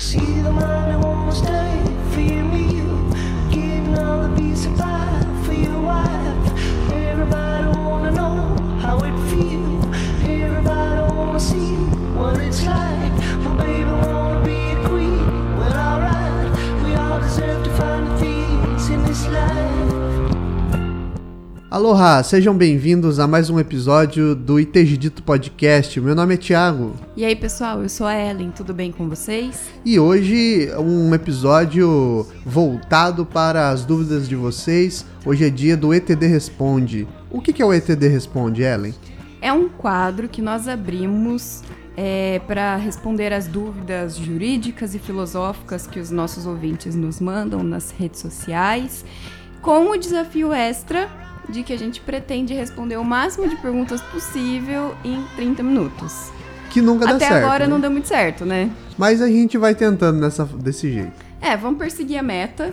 [0.00, 0.79] See the man
[21.70, 26.00] Aloha, sejam bem-vindos a mais um episódio do ITG Dito Podcast.
[26.00, 29.70] Meu nome é Thiago E aí, pessoal, eu sou a Ellen, tudo bem com vocês?
[29.84, 35.06] e hoje um episódio voltado para as dúvidas de vocês.
[35.24, 37.06] Hoje é dia do ETD Responde.
[37.30, 38.92] O que que é o ETD Responde, Ellen?
[39.40, 41.62] É um quadro que nós abrimos
[42.48, 48.20] para responder as dúvidas jurídicas e filosóficas que os nossos ouvintes nos mandam nas redes
[48.20, 49.04] sociais,
[49.60, 54.94] com o desafio extra de que a gente pretende responder o máximo de perguntas possível
[55.04, 56.30] em 30 minutos.
[56.70, 57.44] Que nunca dá Até certo.
[57.44, 57.70] agora né?
[57.70, 58.70] não deu muito certo, né?
[58.96, 61.12] Mas a gente vai tentando nessa, desse jeito.
[61.40, 62.72] É, vamos perseguir a meta.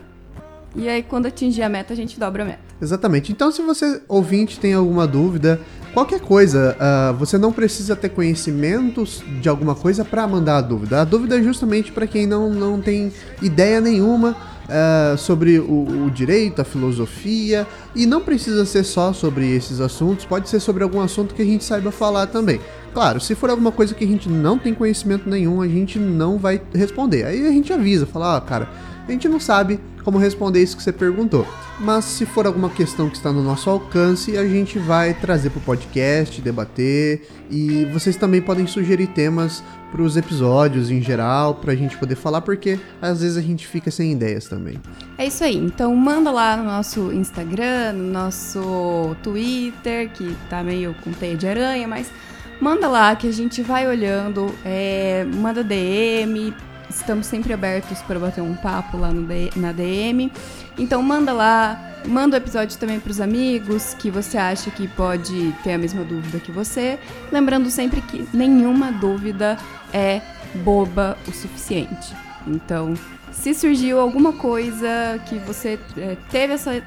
[0.75, 2.59] E aí, quando atingir a meta, a gente dobra a meta.
[2.79, 3.31] Exatamente.
[3.31, 5.59] Então, se você, ouvinte, tem alguma dúvida,
[5.93, 11.01] qualquer coisa, ah, você não precisa ter conhecimentos de alguma coisa para mandar a dúvida.
[11.01, 13.11] A dúvida é justamente para quem não, não tem
[13.41, 14.37] ideia nenhuma
[14.69, 17.65] ah, sobre o, o direito, a filosofia,
[17.95, 21.45] e não precisa ser só sobre esses assuntos, pode ser sobre algum assunto que a
[21.45, 22.59] gente saiba falar também.
[22.93, 26.37] Claro, se for alguma coisa que a gente não tem conhecimento nenhum, a gente não
[26.37, 27.25] vai responder.
[27.25, 28.67] Aí a gente avisa, fala, ó, cara,
[29.07, 31.47] a gente não sabe como responder isso que você perguntou.
[31.79, 35.59] Mas se for alguma questão que está no nosso alcance, a gente vai trazer para
[35.59, 37.27] o podcast, debater.
[37.51, 42.15] E vocês também podem sugerir temas para os episódios em geral, para a gente poder
[42.15, 44.79] falar, porque às vezes a gente fica sem ideias também.
[45.17, 45.55] É isso aí.
[45.55, 51.47] Então manda lá no nosso Instagram, no nosso Twitter, que tá meio com teia de
[51.47, 52.11] aranha, mas
[52.59, 54.53] manda lá que a gente vai olhando.
[54.65, 56.53] é, manda DM.
[56.89, 60.31] Estamos sempre abertos para bater um papo lá no na DM.
[60.77, 65.53] Então manda lá, manda o episódio também para os amigos que você acha que pode
[65.63, 66.97] ter a mesma dúvida que você.
[67.31, 69.57] Lembrando sempre que nenhuma dúvida
[69.93, 70.21] é
[70.63, 72.15] boba o suficiente.
[72.47, 72.93] Então,
[73.31, 76.81] se surgiu alguma coisa que você é, teve essa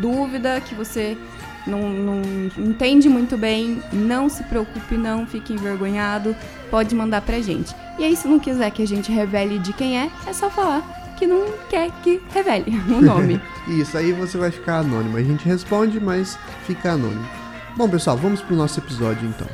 [0.00, 1.16] dúvida, que você
[1.66, 2.22] não, não
[2.58, 6.34] entende muito bem, não se preocupe, não fique envergonhado,
[6.70, 7.74] pode mandar pra gente.
[7.98, 11.03] E aí, se não quiser que a gente revele de quem é, é só falar
[11.16, 13.40] que não quer que revele o nome.
[13.68, 15.16] Isso, aí você vai ficar anônimo.
[15.16, 17.26] A gente responde, mas fica anônimo.
[17.76, 19.48] Bom, pessoal, vamos pro nosso episódio então.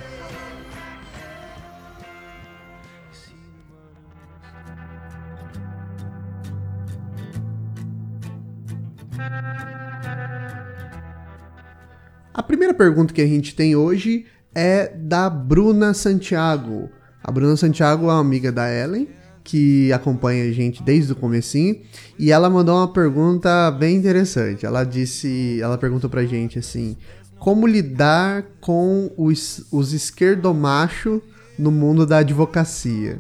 [12.33, 16.91] A primeira pergunta que a gente tem hoje é da Bruna Santiago.
[17.23, 19.09] A Bruna Santiago é uma amiga da Ellen,
[19.51, 21.77] que acompanha a gente desde o comecinho,
[22.17, 24.65] e ela mandou uma pergunta bem interessante.
[24.65, 26.97] Ela disse, ela perguntou pra gente assim:
[27.37, 31.21] como lidar com os, os esquerdomachos
[31.59, 33.19] no mundo da advocacia?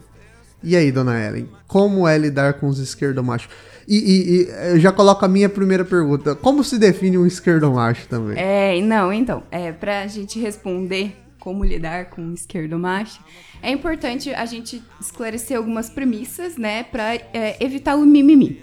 [0.62, 3.48] E aí, dona Ellen, como é lidar com os esquerdomachos?
[3.88, 8.06] E, e, e eu já coloco a minha primeira pergunta: como se define um esquerdomacho
[8.06, 8.38] também?
[8.38, 13.20] É, não, então, é, pra gente responder como lidar com o esquerdo macho,
[13.60, 18.62] é importante a gente esclarecer algumas premissas, né, pra é, evitar o mimimi.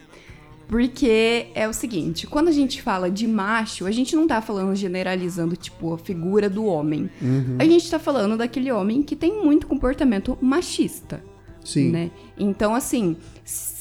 [0.70, 4.76] Porque é o seguinte, quando a gente fala de macho, a gente não tá falando
[4.76, 7.10] generalizando, tipo, a figura do homem.
[7.58, 11.24] A gente tá falando daquele homem que tem muito comportamento machista
[11.68, 11.92] Sim.
[11.92, 12.12] né?
[12.38, 13.18] Então, assim,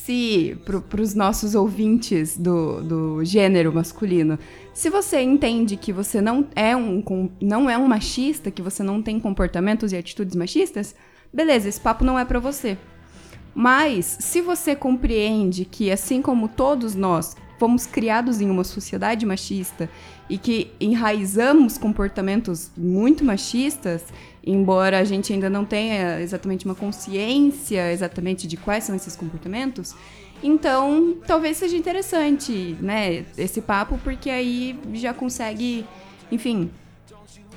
[0.06, 4.39] se para os nossos ouvintes do, do gênero masculino,
[4.72, 7.03] se você entende que você não é um
[7.41, 10.95] não é um machista, que você não tem comportamentos e atitudes machistas,
[11.34, 12.78] beleza, esse papo não é para você.
[13.53, 19.91] Mas se você compreende que assim como todos nós fomos criados em uma sociedade machista
[20.31, 24.05] e que enraizamos comportamentos muito machistas,
[24.47, 29.95] embora a gente ainda não tenha exatamente uma consciência exatamente de quais são esses comportamentos,
[30.43, 35.84] então talvez seja interessante, né, esse papo, porque aí já consegue,
[36.31, 36.71] enfim,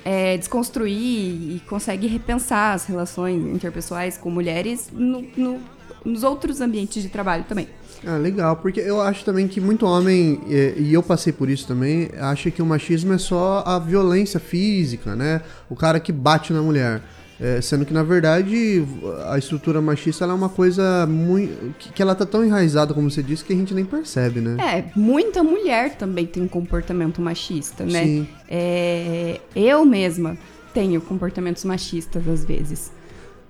[0.04, 5.60] é, desconstruir e consegue repensar as relações interpessoais com mulheres no- no-
[6.04, 7.68] nos outros ambientes de trabalho também.
[8.06, 12.08] Ah, legal, porque eu acho também que muito homem, e, eu passei por isso também,
[12.18, 15.42] acha que o machismo é só a violência física, né?
[15.68, 17.02] O cara que bate na mulher.
[17.42, 18.84] É, sendo que, na verdade,
[19.30, 21.74] a estrutura machista é uma coisa muito.
[21.78, 24.62] Que, que ela tá tão enraizada, como você disse, que a gente nem percebe, né?
[24.62, 28.04] É, muita mulher também tem um comportamento machista, né?
[28.04, 28.28] Sim.
[28.46, 30.36] É, eu mesma
[30.74, 32.92] tenho comportamentos machistas às vezes.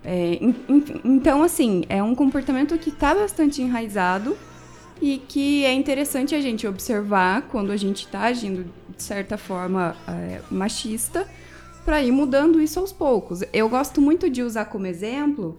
[0.05, 4.37] É, en- en- então, assim, é um comportamento que está bastante enraizado
[5.01, 8.65] e que é interessante a gente observar quando a gente está agindo
[8.97, 11.27] de certa forma é, machista
[11.85, 13.41] para ir mudando isso aos poucos.
[13.53, 15.59] Eu gosto muito de usar como exemplo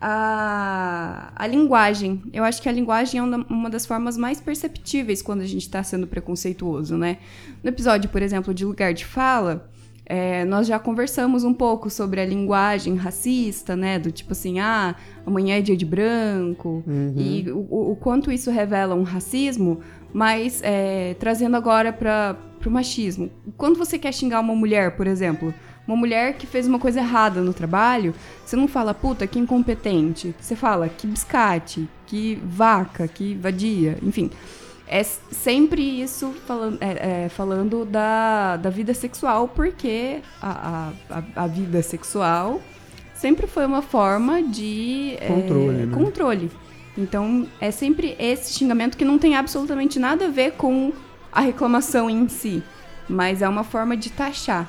[0.00, 2.22] a, a linguagem.
[2.32, 5.62] Eu acho que a linguagem é uma, uma das formas mais perceptíveis quando a gente
[5.62, 7.18] está sendo preconceituoso, né?
[7.62, 9.68] No episódio, por exemplo, de lugar de fala,
[10.08, 13.98] é, nós já conversamos um pouco sobre a linguagem racista, né?
[13.98, 14.94] Do tipo assim, ah,
[15.26, 16.82] amanhã é dia de branco,
[17.16, 19.80] e o, o- o quanto isso revela um racismo,
[20.12, 23.30] mas é, trazendo agora para o machismo.
[23.56, 25.52] Quando você quer xingar uma mulher, por exemplo,
[25.86, 28.14] uma mulher que fez uma coisa errada no trabalho,
[28.44, 30.34] você não fala, puta, que incompetente.
[30.40, 34.30] Você fala, que biscate, que vaca, que vadia, enfim.
[34.90, 41.46] É sempre isso falando, é, é, falando da, da vida sexual, porque a, a, a-
[41.46, 42.60] vida sexual
[43.14, 45.94] sempre foi uma forma de é, Controle, né?
[45.94, 46.50] controle.
[46.96, 50.92] Então, é sempre esse xingamento que não tem absolutamente nada a ver com
[51.30, 52.62] a reclamação em si,
[53.08, 54.68] mas é uma forma de taxar.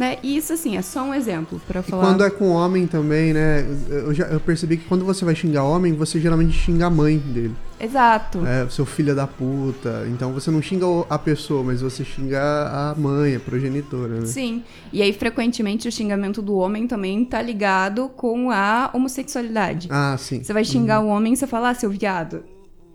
[0.00, 0.16] Né?
[0.22, 2.02] E isso, assim, é só um exemplo para E falar.
[2.02, 3.66] quando é com homem também, né?
[3.90, 7.18] Eu, já, eu percebi que quando você vai xingar homem, você geralmente xinga a mãe
[7.18, 7.54] dele.
[7.78, 8.42] Exato.
[8.46, 10.06] É, seu filho da puta.
[10.08, 14.24] Então você não xinga a pessoa, mas você xinga a mãe, a progenitora, né?
[14.26, 14.64] Sim.
[14.90, 19.88] E aí, frequentemente, o xingamento do homem também tá ligado com a homossexualidade.
[19.90, 20.42] Ah, sim.
[20.42, 22.42] Você vai xingar o homem e você fala, ah, seu viado.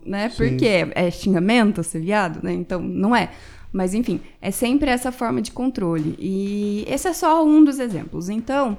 [0.04, 0.28] Né?
[0.28, 0.36] Sim.
[0.36, 2.52] Porque é xingamento ser viado, né?
[2.52, 3.30] Então, não é.
[3.72, 6.16] Mas, enfim, é sempre essa forma de controle.
[6.18, 8.28] E esse é só um dos exemplos.
[8.28, 8.78] Então,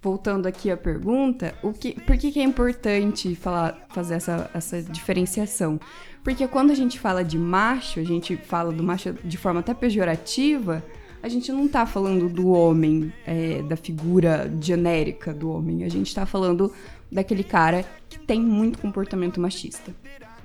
[0.00, 4.82] voltando aqui à pergunta, o que, por que, que é importante falar, fazer essa, essa
[4.82, 5.80] diferenciação?
[6.22, 9.74] Porque quando a gente fala de macho, a gente fala do macho de forma até
[9.74, 10.84] pejorativa,
[11.22, 15.84] a gente não tá falando do homem, é, da figura genérica do homem.
[15.84, 16.72] A gente tá falando
[17.10, 19.92] daquele cara que tem muito comportamento machista.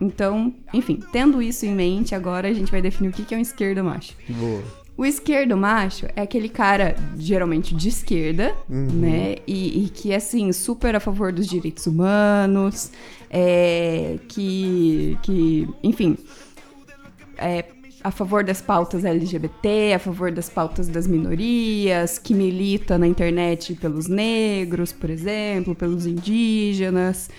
[0.03, 3.41] Então, enfim, tendo isso em mente, agora a gente vai definir o que é um
[3.41, 4.13] esquerdo macho.
[4.27, 4.63] Boa.
[4.95, 9.37] O esquerdo macho é aquele cara, geralmente de esquerda, né?
[9.47, 12.91] E, e que é, assim, super a favor dos direitos humanos,
[13.29, 16.15] é, que, que, enfim,
[17.37, 17.65] é
[18.03, 23.73] a favor das pautas LGBT, a favor das pautas das minorias, que milita na internet
[23.75, 27.29] pelos negros, por exemplo, pelos indígenas,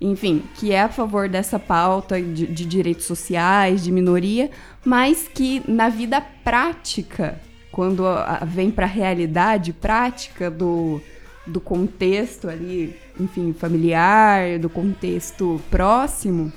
[0.00, 4.50] enfim, que é a favor dessa pauta de, de direitos sociais, de minoria,
[4.84, 7.40] mas que na vida prática,
[7.72, 8.04] quando
[8.46, 11.00] vem para a realidade prática do,
[11.46, 16.52] do contexto ali, enfim, familiar, do contexto próximo,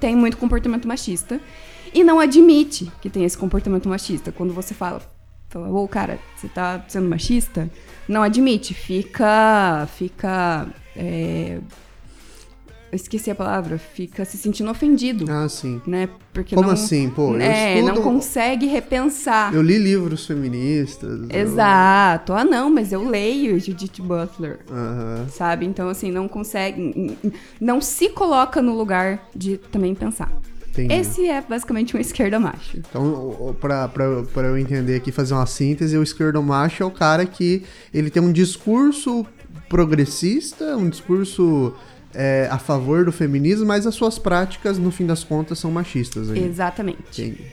[0.00, 1.40] tem muito comportamento machista
[1.94, 4.32] e não admite que tem esse comportamento machista.
[4.32, 5.00] Quando você fala,
[5.48, 7.70] fala, ô cara, você tá sendo machista?
[8.08, 11.58] Não admite, fica, fica, é,
[12.92, 15.80] esqueci a palavra, fica se sentindo ofendido, Ah, sim.
[15.86, 16.08] né?
[16.32, 17.08] Porque Como não, assim?
[17.10, 19.52] Pô, eu é, não estudo- consegue repensar.
[19.54, 21.28] Eu li livros feministas.
[21.30, 22.32] eu- Exato.
[22.32, 24.60] Ah, não, mas eu leio Judith Butler.
[24.70, 25.26] Aham.
[25.30, 25.66] Sabe?
[25.66, 27.16] Então, assim, não consegue.
[27.60, 30.30] Não se coloca no lugar de também pensar.
[30.70, 30.92] Entendi.
[30.92, 32.76] Esse é basicamente um esquerda macho.
[32.76, 36.90] Então, pra, pra, pra eu entender aqui, fazer uma síntese, o esquerdo macho é o
[36.90, 37.62] cara que
[37.94, 39.24] ele tem um discurso
[39.70, 41.72] progressista, um discurso
[42.16, 46.30] é, a favor do feminismo, mas as suas práticas, no fim das contas, são machistas.
[46.30, 46.42] Aí.
[46.42, 47.22] Exatamente.
[47.22, 47.44] Entendi.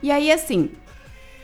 [0.00, 0.70] E aí, assim,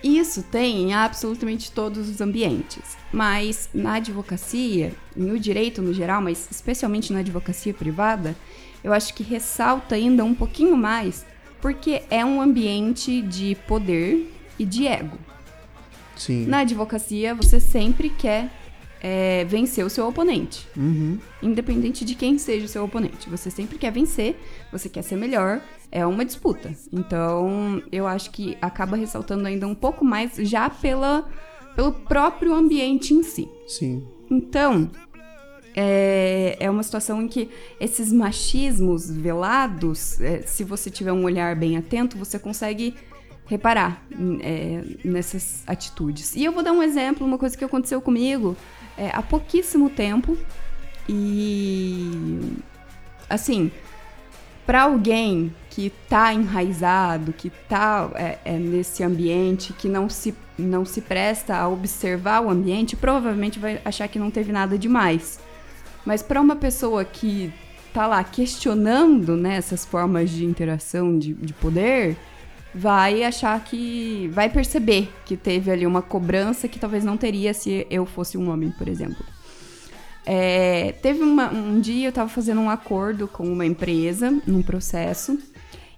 [0.03, 2.97] isso tem em absolutamente todos os ambientes.
[3.13, 8.37] Mas na advocacia, no direito no geral, mas especialmente na advocacia privada,
[8.85, 11.27] eu acho que ressalta ainda um pouquinho mais,
[11.61, 15.19] porque é um ambiente de poder e de ego.
[16.17, 16.47] Sim.
[16.47, 18.51] Na advocacia, você sempre quer
[19.03, 20.69] é, vencer o seu oponente.
[20.77, 21.19] Uhum.
[21.43, 23.29] Independente de quem seja o seu oponente.
[23.29, 24.39] Você sempre quer vencer,
[24.71, 26.73] você quer ser melhor, é uma disputa.
[26.93, 31.29] Então, eu acho que acaba ressaltando ainda um pouco mais já pela,
[31.75, 33.49] pelo próprio ambiente em si.
[33.67, 34.07] Sim.
[34.31, 34.89] Então,
[35.75, 41.57] é, é uma situação em que esses machismos velados, é, se você tiver um olhar
[41.57, 42.95] bem atento, você consegue
[43.47, 44.07] reparar
[44.41, 46.37] é, nessas atitudes.
[46.37, 48.57] E eu vou dar um exemplo, uma coisa que aconteceu comigo
[48.97, 50.37] é, há pouquíssimo tempo.
[51.09, 52.41] E
[53.29, 53.71] assim,
[54.67, 60.85] para alguém que tá enraizado, que tá é, é, nesse ambiente, que não se, não
[60.85, 65.41] se presta a observar o ambiente, provavelmente vai achar que não teve nada demais.
[66.05, 67.53] Mas para uma pessoa que
[67.93, 72.17] tá lá questionando né, essas formas de interação, de, de poder,
[72.75, 74.29] vai achar que.
[74.33, 78.51] vai perceber que teve ali uma cobrança que talvez não teria se eu fosse um
[78.51, 79.25] homem, por exemplo.
[80.25, 85.39] É, teve uma- um dia eu tava fazendo um acordo com uma empresa num processo.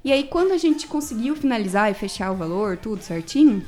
[0.03, 3.63] E aí, quando a gente conseguiu finalizar e fechar o valor, tudo certinho,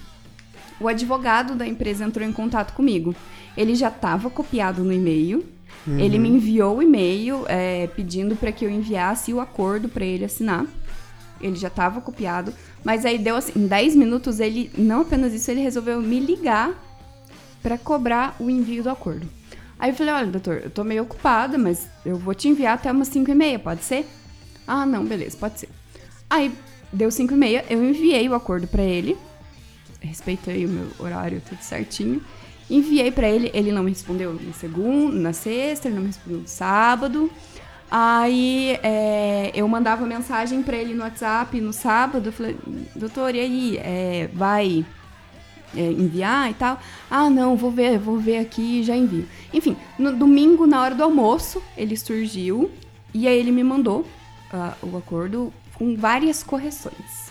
[0.80, 3.14] o advogado da empresa entrou em contato comigo.
[3.56, 5.44] Ele já estava copiado no e-mail.
[5.98, 10.24] Ele me enviou o e-mail é, pedindo para que eu enviasse o acordo para ele
[10.24, 10.66] assinar.
[11.40, 12.52] Ele já estava copiado,
[12.84, 16.72] mas aí deu assim, em 10 minutos ele, não apenas isso, ele resolveu me ligar
[17.62, 19.28] para cobrar o envio do acordo.
[19.78, 22.90] Aí eu falei, olha, doutor, eu tô meio ocupada, mas eu vou te enviar até
[22.90, 24.06] umas 5 e meia, pode ser?
[24.66, 25.68] Ah, não, beleza, pode ser.
[26.30, 26.52] Aí
[26.92, 29.16] deu 5 e meia, eu enviei o acordo para ele,
[30.00, 32.22] respeitei o meu horário tudo certinho.
[32.68, 36.40] Enviei pra ele, ele não me respondeu na segunda, na sexta, ele não me respondeu
[36.40, 37.30] no sábado.
[37.90, 42.56] Aí é, eu mandava mensagem pra ele no WhatsApp no sábado, falei,
[42.94, 44.84] doutor, e aí, é, vai
[45.74, 46.80] é, enviar e tal?
[47.10, 49.28] Ah, não, vou ver, vou ver aqui e já envio.
[49.52, 52.70] Enfim, no domingo, na hora do almoço, ele surgiu
[53.14, 54.06] e aí ele me mandou
[54.52, 57.26] ah, o acordo com várias correções.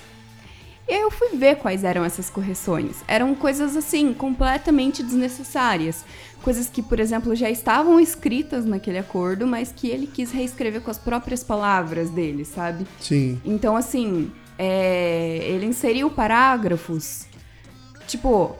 [0.87, 3.03] E aí eu fui ver quais eram essas correções.
[3.07, 6.05] Eram coisas assim, completamente desnecessárias.
[6.45, 10.91] Coisas que, por exemplo, já estavam escritas naquele acordo, mas que ele quis reescrever com
[10.91, 12.85] as próprias palavras dele, sabe?
[13.01, 13.41] Sim.
[13.43, 17.25] Então, assim, é, ele inseriu parágrafos.
[18.05, 18.55] Tipo,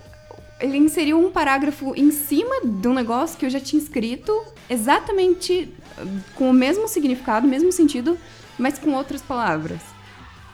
[0.60, 4.34] ele inseriu um parágrafo em cima de um negócio que eu já tinha escrito,
[4.68, 8.18] exatamente uh, com o mesmo significado, mesmo sentido,
[8.58, 9.82] mas com outras palavras.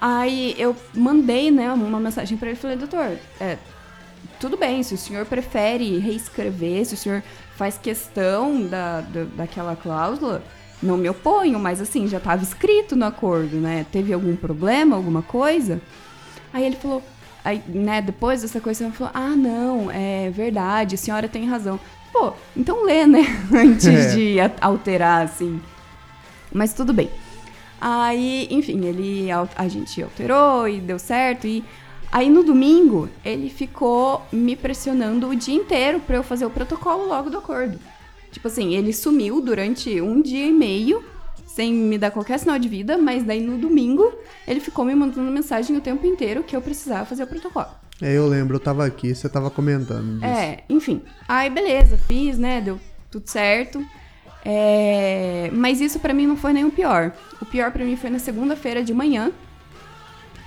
[0.02, 3.58] Aí eu mandei, né, uma mensagem pra ele e falei, doutor, é,
[4.42, 7.22] tudo bem, se o senhor prefere reescrever, se o senhor
[7.56, 10.44] faz questão da, da, daquela cláusula,
[10.82, 13.86] não me oponho, mas assim, já estava escrito no acordo, né?
[13.92, 15.80] Teve algum problema, alguma coisa?
[16.52, 17.04] Aí ele falou,
[17.46, 21.80] aí, né, depois dessa coisa, ele falou, ah, não, é verdade, a senhora tem razão.
[22.12, 23.22] Pô, então lê, né,
[23.54, 24.16] antes É.
[24.16, 25.62] de alterar, assim.
[26.52, 27.12] Mas tudo bem.
[27.80, 31.64] Aí, enfim, ele a gente alterou e deu certo e
[32.12, 37.08] aí no domingo ele ficou me pressionando o dia inteiro pra eu fazer o protocolo
[37.08, 37.80] logo do acordo.
[38.32, 41.04] Tipo assim, ele sumiu durante um dia e meio
[41.46, 44.12] sem me dar qualquer sinal de vida, mas daí no domingo
[44.48, 47.68] ele ficou me mandando mensagem o tempo inteiro que eu precisava fazer o protocolo.
[48.02, 50.26] É, eu lembro, eu tava aqui, você tava comentando disso.
[50.26, 51.02] É, enfim.
[51.28, 52.60] Aí, beleza, fiz, né?
[52.60, 52.80] Deu
[53.12, 53.86] tudo certo.
[54.44, 57.14] É, Mas isso pra mim não foi nem o pior.
[57.40, 59.32] O pior pra mim foi na segunda-feira de manhã,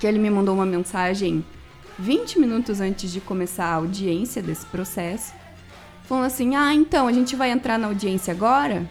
[0.01, 1.45] que ele me mandou uma mensagem
[1.99, 5.33] 20 minutos antes de começar a audiência desse processo,
[6.05, 8.87] falando assim: Ah, então, a gente vai entrar na audiência agora?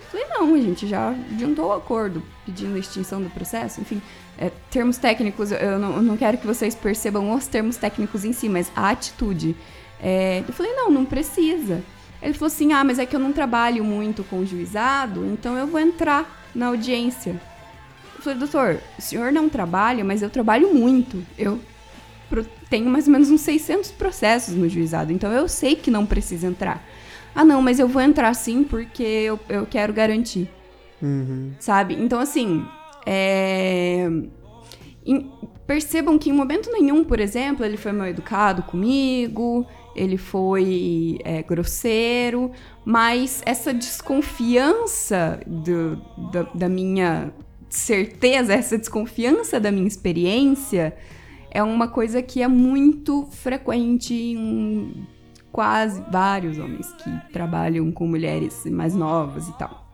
[0.00, 3.80] Eu Falei, não, a gente já adiantou o acordo pedindo a extinção do processo.
[3.80, 4.00] Enfim,
[4.38, 8.48] é, termos técnicos, eu- não, não quero que vocês percebam os termos técnicos em si,
[8.48, 9.56] mas a atitude.
[10.00, 11.82] É, eu falei, não, não precisa.
[12.22, 15.56] Ele falou assim, ah, mas é que eu não trabalho muito com o juizado, então
[15.56, 17.40] eu vou entrar na audiência.
[18.14, 21.22] Eu falei, doutor, o senhor não trabalha, mas eu trabalho muito.
[21.36, 21.60] Eu
[22.68, 26.46] tenho mais ou menos uns 600 processos no juizado, então eu sei que não precisa
[26.46, 26.84] entrar.
[27.34, 30.48] Ah, não, mas eu vou entrar sim porque eu, eu quero garantir,
[31.02, 31.52] Uhum.
[31.60, 31.94] sabe?
[31.94, 32.64] Então, assim,
[33.04, 34.08] é...
[35.04, 35.30] em-
[35.66, 41.42] percebam que em momento nenhum, por exemplo, ele foi mal educado comigo, ele foi é,
[41.42, 42.52] grosseiro,
[42.84, 45.96] mas essa desconfiança do-
[46.32, 47.32] da, da minha
[47.68, 50.96] certeza, essa desconfiança da minha experiência
[51.56, 55.06] é uma coisa que é muito frequente em
[55.50, 59.85] quase vários homens que trabalham com mulheres mais novas e tal.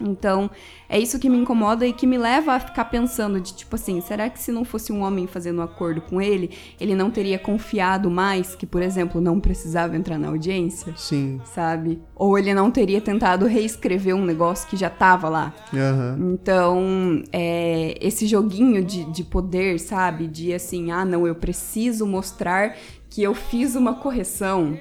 [0.00, 0.50] Então,
[0.88, 4.00] é isso que me incomoda e que me leva a ficar pensando de tipo assim,
[4.00, 7.38] será que se não fosse um homem fazendo um acordo com ele, ele não teria
[7.38, 10.92] confiado mais que, por exemplo, não precisava entrar na audiência?
[10.96, 11.40] Sim.
[11.44, 12.00] Sabe?
[12.14, 15.54] Ou ele não teria tentado reescrever um negócio que já tava lá.
[15.72, 16.18] Aham.
[16.32, 20.26] Então, é, esse joguinho de, de poder, sabe?
[20.26, 22.76] De assim, ah, não, eu preciso mostrar
[23.08, 24.78] que eu fiz uma correção,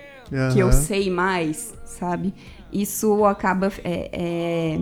[0.51, 2.33] que eu sei mais, sabe?
[2.81, 3.71] Isso acaba.
[3.83, 4.79] É, é,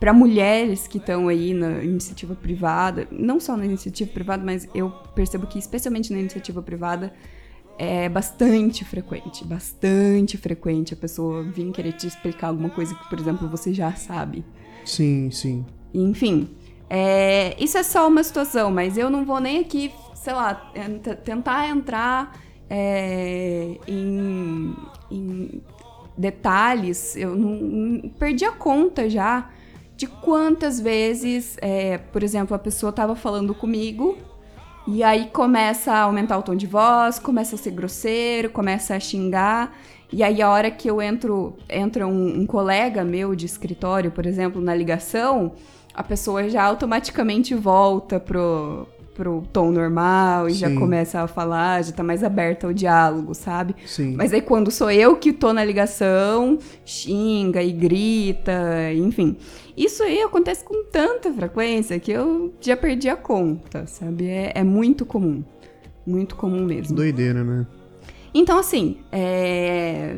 [0.00, 4.90] para mulheres que estão aí na iniciativa privada, não só na iniciativa privada, mas eu
[5.12, 7.12] percebo que, especialmente na iniciativa privada,
[7.76, 13.18] é bastante frequente, bastante frequente a pessoa vir querer te explicar alguma coisa que, por
[13.18, 14.44] exemplo, você já sabe.
[14.84, 15.66] Sim, sim.
[15.92, 16.48] Enfim,
[16.88, 21.18] é, isso é só uma situação, mas eu não vou nem aqui, sei lá, ent-
[21.24, 22.38] tentar entrar
[22.70, 24.74] é, em,
[25.10, 25.60] em
[26.18, 27.16] detalhes.
[27.16, 29.48] Eu não, perdi a conta já
[29.96, 34.16] de quantas vezes, é, por exemplo, a pessoa estava falando comigo
[34.86, 39.00] e aí começa a aumentar o tom de voz, começa a ser grosseiro, começa a
[39.00, 39.76] xingar.
[40.10, 44.24] E aí, a hora que eu entro, entra um, um colega meu de escritório, por
[44.24, 45.52] exemplo, na ligação,
[45.92, 50.76] a pessoa já automaticamente volta pro, pro tom normal e já Sim.
[50.76, 53.74] começa a falar, já tá mais aberta ao diálogo, sabe?
[53.84, 54.14] Sim.
[54.16, 59.36] Mas aí quando sou eu que tô na ligação, xinga e grita, enfim.
[59.76, 64.28] Isso aí acontece com tanta frequência que eu já perdi a conta, sabe?
[64.28, 65.42] É, é muito comum.
[66.06, 66.94] Muito comum mesmo.
[66.94, 67.66] Doideira, né?
[68.32, 70.16] Então, assim, é...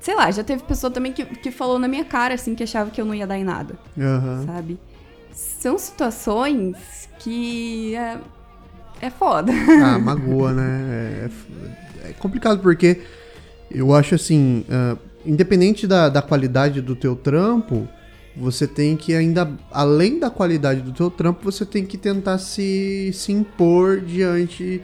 [0.00, 2.90] Sei lá, já teve pessoa também que, que falou na minha cara, assim, que achava
[2.90, 4.46] que eu não ia dar em nada, Aham.
[4.46, 4.78] sabe?
[5.30, 8.18] São situações que é,
[9.00, 9.52] é foda.
[9.82, 10.80] Ah, magoa, né?
[10.90, 11.28] É,
[12.06, 13.00] é- é complicado porque
[13.70, 17.86] eu acho assim, ah, independente da, da qualidade do teu trampo,
[18.36, 23.10] você tem que ainda, além da qualidade do teu trampo, você tem que tentar se,
[23.12, 24.80] se impor diante...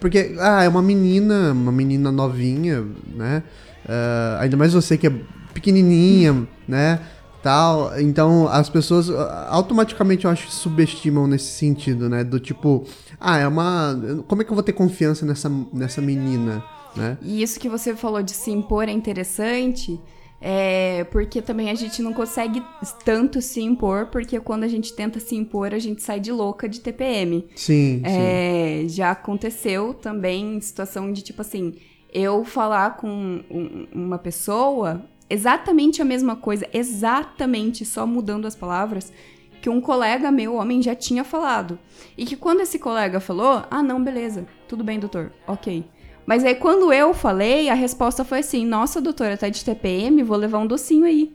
[0.00, 3.44] Porque, ah, é uma menina, uma menina novinha, né?
[3.88, 5.12] Ah, ainda mais você que é
[5.54, 6.98] pequenininha, né?
[7.42, 12.24] Tal, então as pessoas ah, automaticamente eu acho que subestimam nesse sentido, né?
[12.24, 12.84] Do tipo,
[13.20, 13.96] ah, é uma.
[14.26, 16.64] Como é que eu vou ter confiança nessa, nessa menina,
[16.96, 17.16] né?
[17.22, 20.00] E isso que você falou de se impor é interessante,
[20.40, 22.60] é porque também a gente não consegue
[23.04, 26.68] tanto se impor, porque quando a gente tenta se impor, a gente sai de louca
[26.68, 27.46] de TPM.
[27.54, 28.02] Sim, sim.
[28.04, 31.74] É, já aconteceu também situação de tipo assim,
[32.12, 33.08] eu falar com
[33.50, 39.12] um- uma pessoa exatamente a mesma coisa, exatamente só mudando as palavras
[39.60, 41.78] que um colega meu, homem, já tinha falado.
[42.16, 45.84] E que quando esse colega falou, ah, não, beleza, tudo bem, doutor, ok.
[46.28, 50.36] Mas aí quando eu falei, a resposta foi assim: nossa, doutora, tá de TPM, vou
[50.36, 51.32] levar um docinho aí.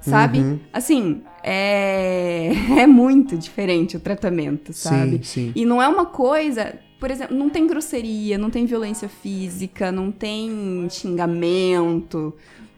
[0.00, 0.38] Sabe?
[0.38, 0.60] Uhum.
[0.72, 2.52] Assim, é...
[2.78, 5.18] é muito diferente o tratamento, sabe?
[5.18, 5.52] Sim, sim.
[5.54, 10.12] E não é uma coisa, por exemplo, não tem grosseria, não tem violência física, não
[10.12, 12.32] tem xingamento,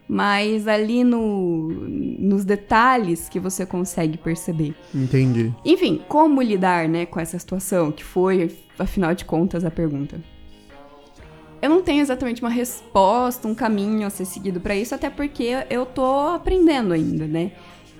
[0.08, 1.68] mas ali no,
[2.18, 4.74] nos detalhes que você consegue perceber.
[4.94, 5.52] Entendi.
[5.64, 10.20] Enfim, como lidar, né, com essa situação, que foi, afinal de contas, a pergunta.
[11.62, 15.64] Eu não tenho exatamente uma resposta, um caminho a ser seguido pra isso, até porque
[15.70, 17.52] eu tô aprendendo ainda, né?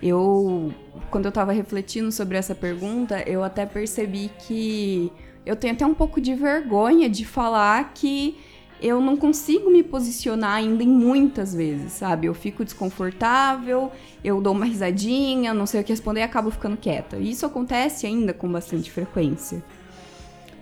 [0.02, 0.70] Eu,
[1.10, 5.10] quando eu tava refletindo sobre essa pergunta, eu até percebi que
[5.46, 8.36] eu tenho até um pouco de vergonha de falar que
[8.84, 12.26] eu não consigo me posicionar ainda em muitas vezes, sabe?
[12.26, 13.90] Eu fico desconfortável,
[14.22, 17.16] eu dou uma risadinha, não sei o que responder e acabo ficando quieta.
[17.16, 19.64] E isso acontece ainda com bastante frequência.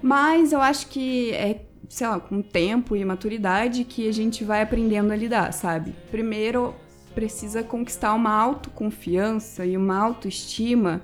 [0.01, 4.63] Mas eu acho que é, sei lá, com tempo e maturidade que a gente vai
[4.63, 5.93] aprendendo a lidar, sabe?
[6.09, 6.77] Primeiro,
[7.17, 11.03] precisa conquistar uma autoconfiança e uma autoestima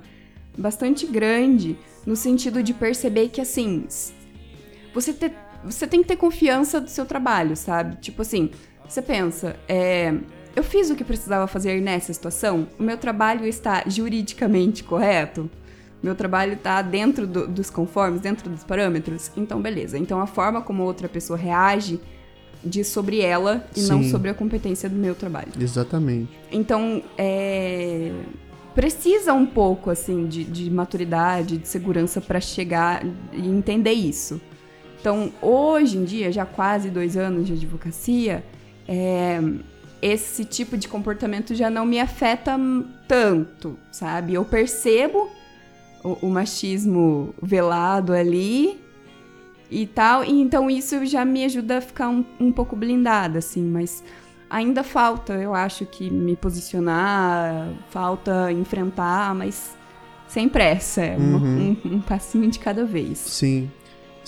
[0.57, 3.85] bastante grande, no sentido de perceber que, assim,
[4.93, 7.97] você, ter, você tem que ter confiança do seu trabalho, sabe?
[7.97, 8.49] Tipo assim,
[8.87, 10.13] você pensa, é,
[10.55, 12.67] eu fiz o que precisava fazer nessa situação?
[12.79, 15.49] O meu trabalho está juridicamente correto?
[16.01, 19.31] Meu trabalho está dentro do- dos conformes, dentro dos parâmetros?
[19.35, 19.97] Então, beleza.
[19.97, 21.99] Então, a forma como outra pessoa reage
[22.63, 24.09] diz sobre ela e não Sim.
[24.09, 25.49] sobre a competência do meu trabalho.
[25.59, 26.29] Exatamente.
[26.51, 28.11] Então, é,
[28.73, 34.39] precisa um pouco, assim, de, de maturidade, de segurança para chegar e entender isso.
[34.99, 38.43] Então, hoje em dia, já quase dois anos de advocacia,
[38.87, 39.39] é,
[40.01, 42.59] esse tipo de comportamento já não me afeta
[43.07, 44.33] tanto, sabe?
[44.33, 45.29] Eu percebo
[46.03, 48.79] o, o machismo velado ali
[49.71, 53.63] e tal, e então isso já me ajuda a ficar um, um pouco blindada, assim,
[53.63, 54.03] mas
[54.49, 59.77] ainda falta, eu acho que me posicionar, falta enfrentar, mas
[60.27, 61.77] sem pressa, é Uhum.
[61.85, 63.17] um, um passinho de cada vez.
[63.19, 63.69] Sim.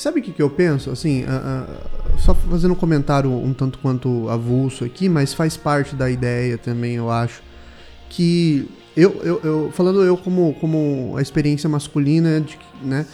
[0.02, 0.90] Sabe o que, que eu penso?
[0.90, 5.96] Assim, ah, ah, só fazendo um comentário um tanto quanto avulso aqui, mas faz parte
[5.96, 7.44] da ideia também, eu acho.
[8.10, 13.06] Que eu, eu, eu- falando eu como, como a experiência masculina, de, né?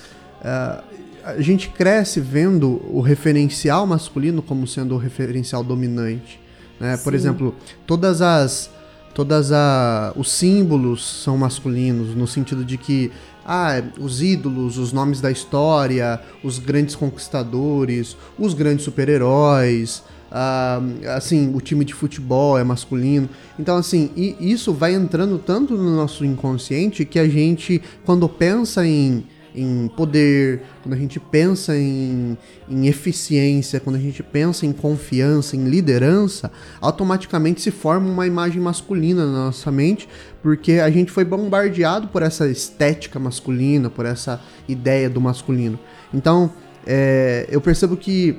[0.42, 0.82] ah,
[1.26, 6.40] a gente cresce vendo o referencial masculino como sendo o referencial dominante.
[6.80, 6.96] Né?
[6.96, 7.54] Por exemplo,
[7.86, 8.70] todas as
[9.14, 13.12] todas a, os símbolos são masculinos no sentido de que
[13.48, 20.82] ah, os ídolos, os nomes da história, os grandes conquistadores, os grandes super-heróis, ah,
[21.16, 23.30] assim, o time de futebol é masculino.
[23.58, 29.26] Então, assim, isso vai entrando tanto no nosso inconsciente que a gente, quando pensa em
[29.58, 32.38] em poder, quando a gente pensa em,
[32.70, 38.62] em eficiência, quando a gente pensa em confiança, em liderança, automaticamente se forma uma imagem
[38.62, 40.08] masculina na nossa mente,
[40.44, 45.80] porque a gente foi bombardeado por essa estética masculina, por essa ideia do masculino.
[46.14, 46.52] Então,
[46.86, 48.38] é, eu percebo que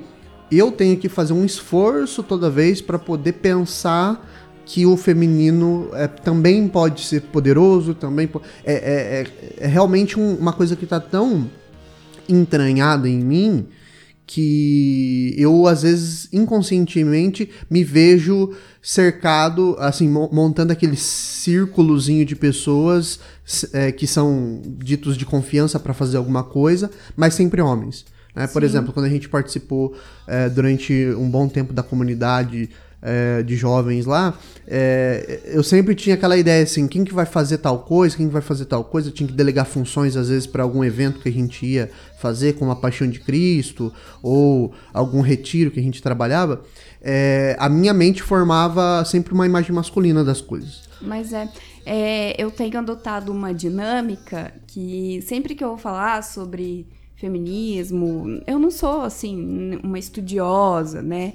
[0.49, 4.25] eu tenho que fazer um esforço toda vez para poder pensar
[4.71, 8.77] que o feminino é, também pode ser poderoso, também po- é, é,
[9.61, 11.49] é- é realmente um- uma coisa que tá tão
[12.27, 13.65] entranhada em mim
[14.27, 23.19] que eu às vezes inconscientemente me vejo cercado, assim, mo- montando aquele círculozinho de pessoas
[23.73, 28.05] é, que são ditos de confiança para fazer alguma coisa, mas sempre homens.
[28.35, 28.45] né?
[28.45, 29.95] Por exemplo, quando a gente participou
[30.27, 32.69] é, durante um bom tempo da comunidade
[33.01, 37.59] é, de jovens lá, é, eu sempre tinha aquela ideia assim, quem que vai fazer
[37.59, 40.45] tal coisa, quem que vai fazer tal coisa, eu tinha que delegar funções às vezes
[40.45, 45.21] para algum evento que a gente ia fazer, como a Paixão de Cristo, ou algum
[45.21, 46.61] retiro que a gente trabalhava,
[47.01, 50.89] é, a minha mente formava sempre uma imagem masculina das coisas.
[51.01, 51.49] Mas é,
[51.85, 58.57] é, eu tenho adotado uma dinâmica que sempre que eu vou falar sobre feminismo, eu
[58.59, 61.33] não sou assim uma estudiosa, né?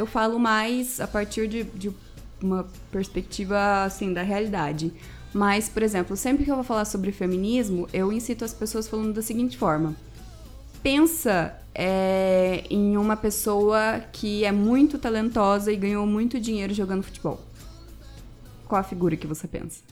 [0.00, 1.92] Eu falo mais a partir de, de
[2.42, 4.94] uma perspectiva assim da realidade.
[5.30, 9.12] Mas, por exemplo, sempre que eu vou falar sobre feminismo, eu incito as pessoas falando
[9.12, 9.94] da seguinte forma:
[10.82, 17.38] pensa é, em uma pessoa que é muito talentosa e ganhou muito dinheiro jogando futebol.
[18.66, 19.82] Qual a figura que você pensa?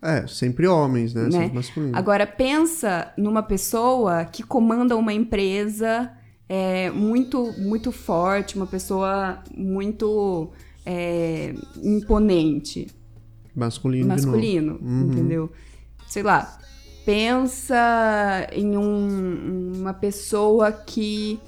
[0.00, 1.24] É, sempre homens, né?
[1.24, 1.30] Né?
[1.32, 1.98] Sempre masculino.
[1.98, 6.10] Agora pensa numa pessoa que comanda uma empresa
[6.48, 10.50] é, muito muito forte, uma pessoa muito
[10.86, 12.86] é, imponente,
[13.54, 15.10] masculino, masculino, Uhum.
[15.12, 15.52] entendeu?
[16.06, 16.58] Sei lá,
[17.04, 21.38] pensa em um- uma pessoa que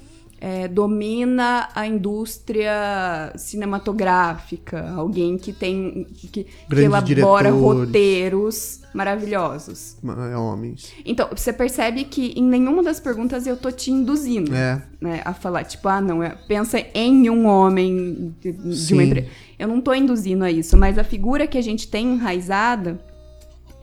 [0.43, 7.53] é, domina a indústria cinematográfica, alguém que tem que, que elabora diretores.
[7.53, 9.97] roteiros maravilhosos.
[10.03, 10.91] É, homens.
[11.05, 15.33] Então, você percebe que em nenhuma das perguntas eu tô te induzindo É, né, a
[15.33, 19.27] falar, tipo, ah, não, é- pensa em um homem de, de uma empresa.
[19.59, 22.99] Eu não tô induzindo a isso, mas a figura que a gente tem enraizada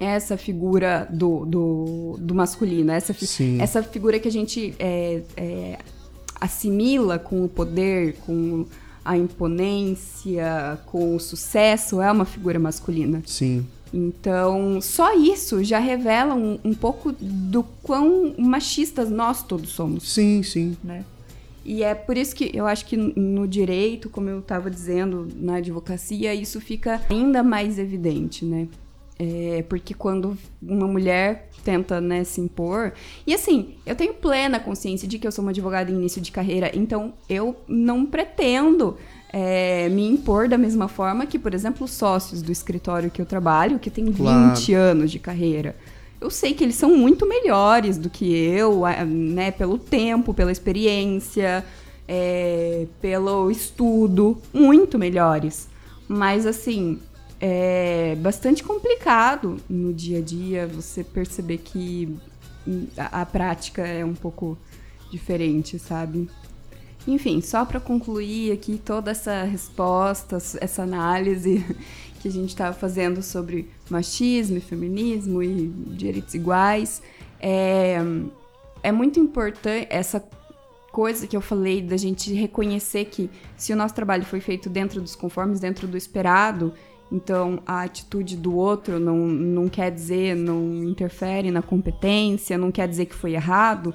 [0.00, 3.60] é essa figura do, do, do masculino, essa, fi- Sim.
[3.62, 5.78] essa figura que a gente é, é,
[6.40, 8.66] assimila com o poder, com
[9.04, 13.22] a imponência, com o sucesso, é uma figura masculina.
[13.26, 13.66] sim.
[13.92, 20.42] Então, só isso já revela um, um pouco do quão machistas nós todos somos Sim,
[20.42, 20.76] sim.
[20.84, 21.06] né?
[21.64, 25.56] E é por isso que eu acho que no direito, como eu estava dizendo, na
[25.56, 28.68] advocacia, isso fica ainda mais evidente, né?
[29.18, 32.92] É, porque quando uma mulher tenta né, se impor.
[33.26, 36.30] E assim, eu tenho plena consciência de que eu sou uma advogada em início de
[36.30, 38.96] carreira, então eu não pretendo
[39.32, 43.26] é, me impor da mesma forma que, por exemplo, os sócios do escritório que eu
[43.26, 44.74] trabalho, que tem 20 Claro.
[44.76, 45.76] anos de carreira.
[46.20, 49.50] Eu sei que eles são muito melhores do que eu, né?
[49.50, 51.64] Pelo tempo, pela experiência,
[52.08, 55.68] é, pelo estudo, muito melhores.
[56.08, 56.98] Mas assim,
[57.40, 62.16] é bastante complicado no dia a dia você perceber que
[62.96, 64.58] a, a prática é um pouco
[65.10, 66.28] diferente, sabe?
[67.06, 71.64] Enfim, só para concluir aqui toda essa resposta, essa análise
[72.20, 77.00] que a gente estava fazendo sobre machismo e feminismo e direitos iguais,
[77.40, 77.96] é,
[78.82, 80.22] é muito importante essa
[80.92, 85.00] coisa que eu falei da gente reconhecer que se o nosso trabalho foi feito dentro
[85.00, 86.74] dos conformes, dentro do esperado,
[87.10, 92.86] então a atitude do outro não, não quer dizer, não interfere na competência, não quer
[92.88, 93.94] dizer que foi errado,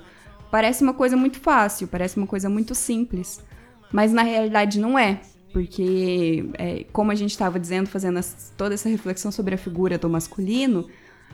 [0.52, 3.44] parece uma coisa muito fácil, parece uma coisa muito simples.
[3.92, 5.22] Mas na realidade não é.
[5.52, 10.00] Porque, é, como a gente estava dizendo, fazendo as- toda essa reflexão sobre a figura
[10.00, 10.88] do masculino,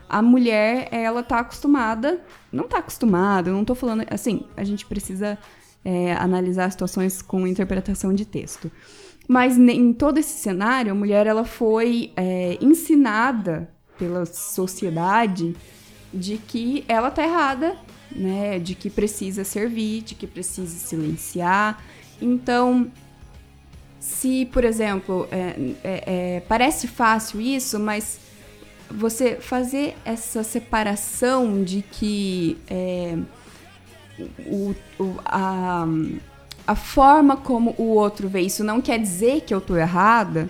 [0.10, 2.20] a mulher, ela tá acostumada.
[2.52, 4.04] Não tá acostumada, eu não tô falando.
[4.10, 5.38] Assim, a gente precisa
[5.86, 8.70] é, analisar situações com interpretação de texto.
[9.32, 15.56] Mas em todo esse cenário, a mulher ela foi é, ensinada pela sociedade
[16.12, 17.78] de que ela tá errada,
[18.12, 18.58] né?
[18.58, 21.80] De que precisa servir, de que precisa silenciar.
[22.20, 22.92] Então,
[24.00, 26.04] se, por exemplo, é, é,
[26.38, 28.20] é, parece fácil isso, mas
[28.90, 33.16] você fazer essa separação de que é,
[34.48, 35.86] o, o- a,
[36.70, 40.48] a forma como o outro vê isso não quer dizer que eu tô errada,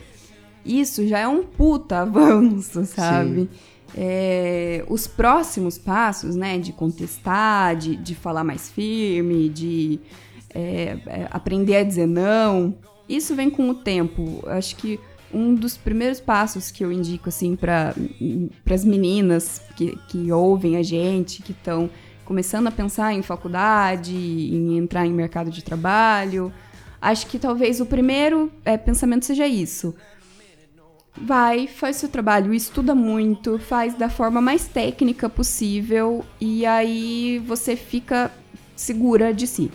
[0.65, 3.49] isso já é um puta avanço, sabe?
[3.95, 10.01] É, os próximos passos, né, de contestar, de, de falar mais firme, de
[10.53, 12.75] é, é, aprender a dizer não,
[13.07, 14.43] isso vem com o tempo.
[14.47, 14.99] Acho que
[15.33, 17.95] um dos primeiros passos que eu indico assim para
[18.69, 21.89] as meninas que, que ouvem a gente, que estão
[22.29, 26.53] começando a pensar em faculdade, em entrar em mercado de trabalho,
[27.01, 29.95] Acho que talvez o primeiro é, pensamento seja isso.
[31.15, 37.75] Vai, faz seu trabalho, estuda muito, faz da forma mais técnica possível e aí você
[37.75, 38.31] fica
[38.75, 39.71] segura de si.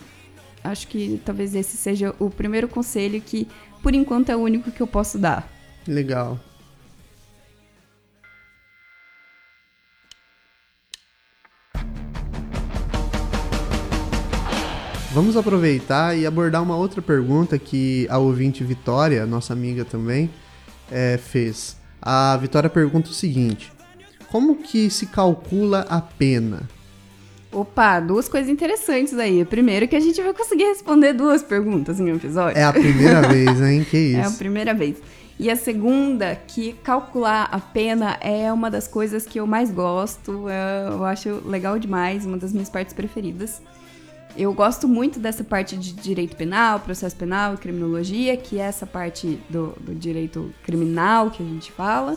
[0.62, 3.46] Acho que talvez esse seja o primeiro conselho que,
[3.82, 5.46] por enquanto, é o único que eu posso dar.
[5.86, 6.38] Legal.
[15.14, 20.28] Vamos aproveitar e abordar uma outra pergunta que a ouvinte Vitória, nossa amiga também,
[20.90, 21.76] é, fez.
[22.02, 23.72] A Vitória pergunta o seguinte:
[24.28, 26.68] Como que se calcula a pena?
[27.52, 29.44] Opa, duas coisas interessantes aí.
[29.44, 32.58] Primeiro que a gente vai conseguir responder duas perguntas em um episódio.
[32.58, 33.86] É a primeira vez, hein?
[33.88, 34.18] Que isso.
[34.18, 34.96] É a primeira vez.
[35.38, 40.48] E a segunda, que calcular a pena é uma das coisas que eu mais gosto,
[40.48, 43.62] é, eu acho legal demais, uma das minhas partes preferidas.
[44.36, 48.84] Eu gosto muito dessa parte de direito penal, processo penal e criminologia, que é essa
[48.86, 52.16] parte do, do direito criminal que a gente fala.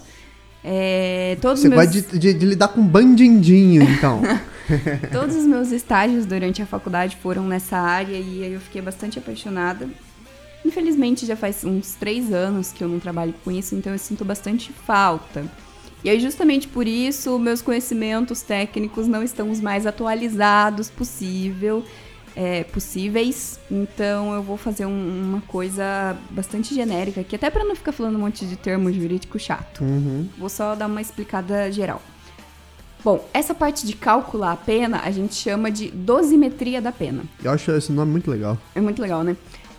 [0.64, 1.86] É, todos Você meus...
[1.86, 4.22] gosta de, de- de lidar com bandindinho, então.
[5.14, 9.18] Todos os meus estágios durante a faculdade foram nessa área e aí eu fiquei bastante
[9.18, 9.88] apaixonada.
[10.66, 14.26] Infelizmente já faz uns três anos que eu não trabalho com isso, então eu sinto
[14.26, 15.46] bastante falta.
[16.04, 21.86] E aí justamente por isso meus conhecimentos técnicos não estão os mais atualizados possível,
[22.40, 23.60] é, possíveis.
[23.70, 28.16] Então eu vou fazer um- uma coisa bastante genérica aqui, até para não ficar falando
[28.16, 29.84] um monte de termo jurídico chato.
[29.84, 30.30] Uhum.
[30.38, 32.00] Vou só dar uma explicada geral.
[33.04, 37.24] Bom, essa parte de calcular a pena a gente chama de dosimetria da pena.
[37.44, 38.56] Eu acho esse nome muito legal.
[38.76, 39.36] É muito legal, né?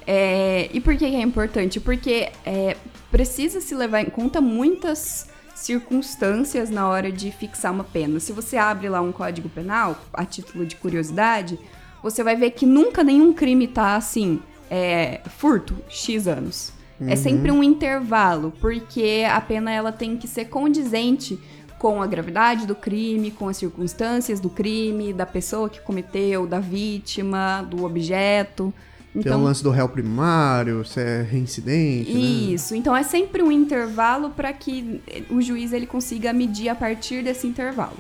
[0.07, 1.79] É, e por que é importante?
[1.79, 2.77] Porque é,
[3.11, 8.19] precisa se levar em conta muitas circunstâncias na hora de fixar uma pena.
[8.19, 11.59] Se você abre lá um código penal, a título de curiosidade,
[12.03, 16.73] você vai ver que nunca nenhum crime tá assim, é, furto, X anos.
[17.01, 21.39] É sempre um intervalo, porque a pena ela tem que ser condizente
[21.79, 26.59] com a gravidade do crime, com as circunstâncias do crime, da pessoa que cometeu, da
[26.59, 28.75] vítima, do objeto.
[29.13, 32.21] Tem Então, o lance do réu primário, se é reincidente, né?
[32.21, 32.75] isso.
[32.75, 37.47] Então é sempre um intervalo para que o juiz ele consiga medir a partir desse
[37.47, 37.97] intervalo.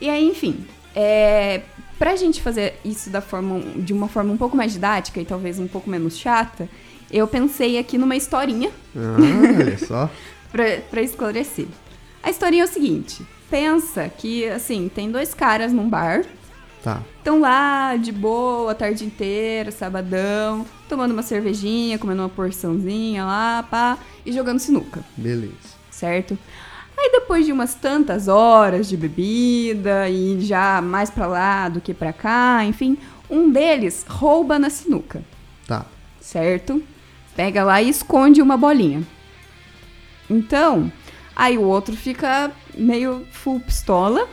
[0.00, 1.62] E aí, enfim, é,
[1.98, 5.58] pra gente fazer isso da forma, de uma forma um pouco mais didática e talvez
[5.58, 6.68] um pouco menos chata,
[7.10, 9.16] eu pensei aqui numa historinha Ah,
[9.60, 10.10] olha só.
[10.90, 11.66] pra esclarecer.
[12.22, 16.24] A historinha é o seguinte: pensa que, assim, tem dois caras num bar,
[16.82, 17.00] Tá.
[17.16, 23.62] estão lá de boa a tarde inteira, sabadão, tomando uma cervejinha, comendo uma porçãozinha lá,
[23.70, 25.54] pá, e jogando sinuca, Beleza.
[25.90, 26.36] certo?
[27.04, 31.92] Aí depois de umas tantas horas de bebida e já mais pra lá do que
[31.92, 32.96] pra cá, enfim,
[33.28, 35.22] um deles rouba na sinuca,
[35.66, 35.84] Tá.
[36.18, 36.82] certo?
[37.36, 39.02] Pega lá e esconde uma bolinha.
[40.30, 40.90] Então,
[41.36, 44.26] aí o outro fica meio full pistola,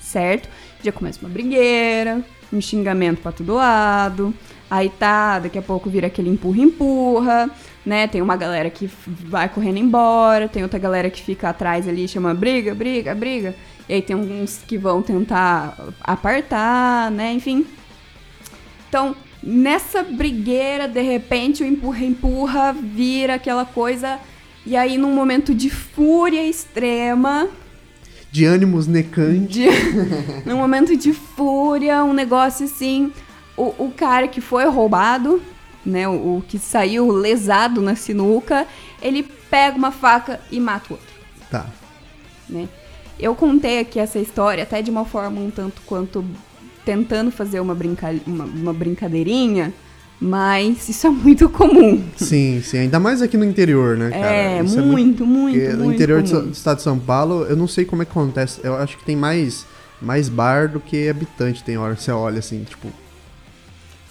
[0.00, 0.48] certo?
[0.82, 4.34] Já começa uma brigueira, um xingamento pra todo lado.
[4.68, 7.48] Aí tá, daqui a pouco vira aquele empurra-empurra,
[7.86, 8.08] né?
[8.08, 12.08] Tem uma galera que vai correndo embora, tem outra galera que fica atrás ali e
[12.08, 13.54] chama briga, briga, briga.
[13.88, 17.32] E aí tem alguns que vão tentar apartar, né?
[17.32, 17.64] Enfim,
[18.88, 24.18] então, nessa brigueira, de repente, o empurra-empurra vira aquela coisa.
[24.64, 27.48] E aí, num momento de fúria extrema,
[28.32, 29.46] De ânimos necante.
[29.46, 29.66] de,
[30.44, 33.12] num momento de fúria, um negócio assim,
[33.56, 35.40] o, o cara que foi roubado,
[35.86, 38.66] né, o, o que saiu lesado na sinuca,
[39.00, 41.16] ele pega uma faca e mata o outro
[41.48, 41.66] Tá.
[42.48, 42.68] né?
[43.18, 46.24] Eu contei aqui essa história até de uma forma um tanto quanto
[46.84, 49.72] tentando fazer uma, brinca uma, uma brincadeirinha,
[50.20, 52.02] mas isso é muito comum.
[52.16, 52.78] Sim, sim.
[52.78, 54.26] Ainda mais aqui no interior, né, cara?
[54.26, 56.44] é, muito, muito, Porque muito, no interior do, comum.
[56.46, 58.60] do estado de São Paulo, eu não sei como é que acontece.
[58.62, 59.64] Eu acho que tem mais,
[60.02, 62.88] mais bar do que habitante, tem hora que você olha assim, tipo.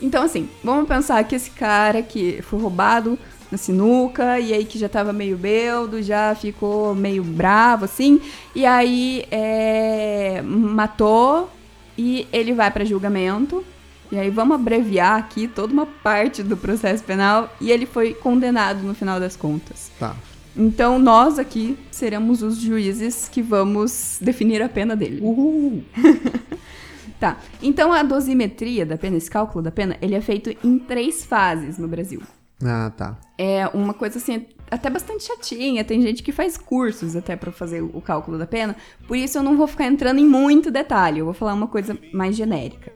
[0.05, 3.17] Então, assim, vamos pensar que esse cara que foi roubado
[3.51, 8.21] na sinuca, e aí que já tava meio beldo, já ficou meio bravo, assim,
[8.53, 11.49] e aí é, matou
[11.97, 13.65] e ele vai para julgamento.
[14.11, 18.83] E aí vamos abreviar aqui toda uma parte do processo penal e ele foi condenado
[18.83, 19.91] no final das contas.
[19.99, 20.15] Tá.
[20.55, 25.19] Então nós aqui seremos os juízes que vamos definir a pena dele.
[25.23, 25.83] Uhul!
[27.19, 27.37] Tá.
[27.61, 31.77] Então a dosimetria da pena, esse cálculo da pena, ele é feito em três fases
[31.77, 32.21] no Brasil.
[32.63, 33.17] Ah, tá.
[33.37, 35.83] É uma coisa assim, até bastante chatinha.
[35.83, 38.75] Tem gente que faz cursos até pra fazer o cálculo da pena.
[39.07, 41.19] Por isso eu não vou ficar entrando em muito detalhe.
[41.19, 42.91] Eu vou falar uma coisa mais genérica.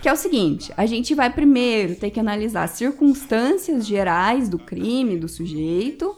[0.00, 4.58] Que é o seguinte: a gente vai primeiro ter que analisar as circunstâncias gerais do
[4.58, 6.14] crime do sujeito.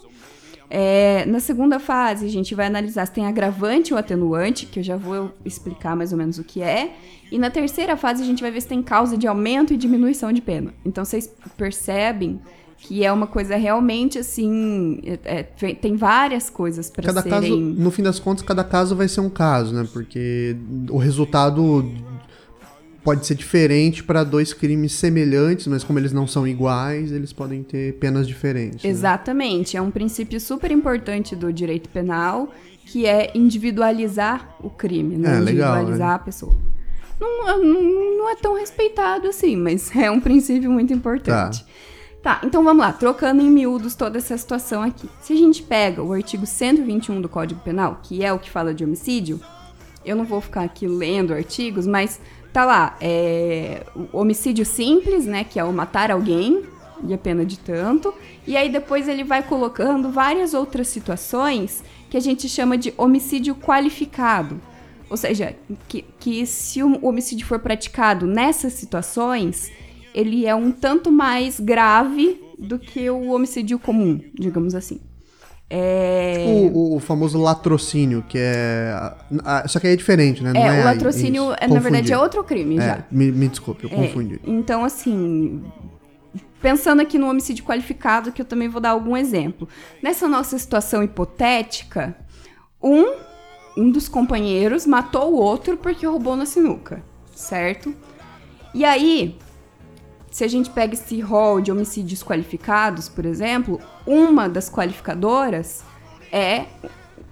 [0.79, 4.83] É, na segunda fase, a gente vai analisar se tem agravante ou atenuante, que eu
[4.85, 6.93] já vou explicar mais ou menos o que é.
[7.33, 10.31] E na terceira fase, a gente vai ver se tem causa de aumento e diminuição
[10.31, 10.75] de pena.
[10.85, 12.39] Então, vocês percebem
[12.77, 15.01] que é uma coisa realmente assim.
[15.25, 17.41] é- é- tem várias coisas para Cada serem.
[17.41, 19.89] caso, no fim das contas, cada caso vai ser um caso, né?
[19.91, 20.55] Porque
[20.91, 21.91] o resultado
[23.07, 27.63] pode ser diferente para dois crimes semelhantes, mas como eles não são iguais, eles podem
[27.63, 28.83] ter penas diferentes.
[28.83, 28.91] né?
[28.91, 32.53] Exatamente, é um princípio super importante do direito penal,
[32.85, 35.37] que é individualizar o crime, né?
[35.37, 36.53] É, legal, individualizar a pessoa.
[37.21, 41.65] Não, não, não é tão respeitado assim, mas é um princípio muito importante.
[42.21, 42.41] Tá.
[42.43, 45.09] então vamos lá, trocando em miúdos toda essa situação aqui.
[45.23, 48.75] Se a gente pega o artigo 121 do Código Penal, que é o que fala
[48.75, 49.41] de homicídio,
[50.07, 52.21] eu não vou ficar aqui lendo artigos, mas
[52.57, 56.63] tá lá, é, homicídio simples, né, que é o matar alguém,
[57.07, 58.15] e a pena de tanto,
[58.47, 63.55] e aí depois ele vai colocando várias outras situações que a gente chama de homicídio
[63.57, 64.59] qualificado.
[65.11, 65.55] Ou seja,
[65.87, 69.71] que, que se o homicídio for praticado nessas situações,
[70.15, 74.99] ele é um tanto mais grave do que o homicídio comum, digamos assim.
[75.69, 76.45] É...
[76.47, 78.93] O, o- o famoso latrocínio, que é.
[79.45, 80.53] ah, só que aí é diferente, né?
[80.53, 83.05] Não É, é o latrocínio, é, na verdade, é outro crime É, já.
[83.11, 84.41] me, me desculpe, eu É, confundi.
[84.45, 85.65] Então, assim,
[86.63, 89.69] pensando aqui no homicídio qualificado, que eu também vou dar algum exemplo.
[90.01, 92.17] Nessa nossa situação hipotética,
[92.81, 93.17] um,
[93.77, 97.03] um dos companheiros matou o outro porque roubou na sinuca,
[97.35, 97.93] certo?
[98.73, 99.37] E aí,
[100.37, 105.83] se a gente pega esse rol de homicídios qualificados, por exemplo, uma das qualificadoras
[106.31, 106.67] é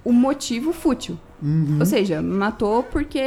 [0.02, 1.20] o motivo fútil.
[1.78, 3.20] Ou seja, matou porque.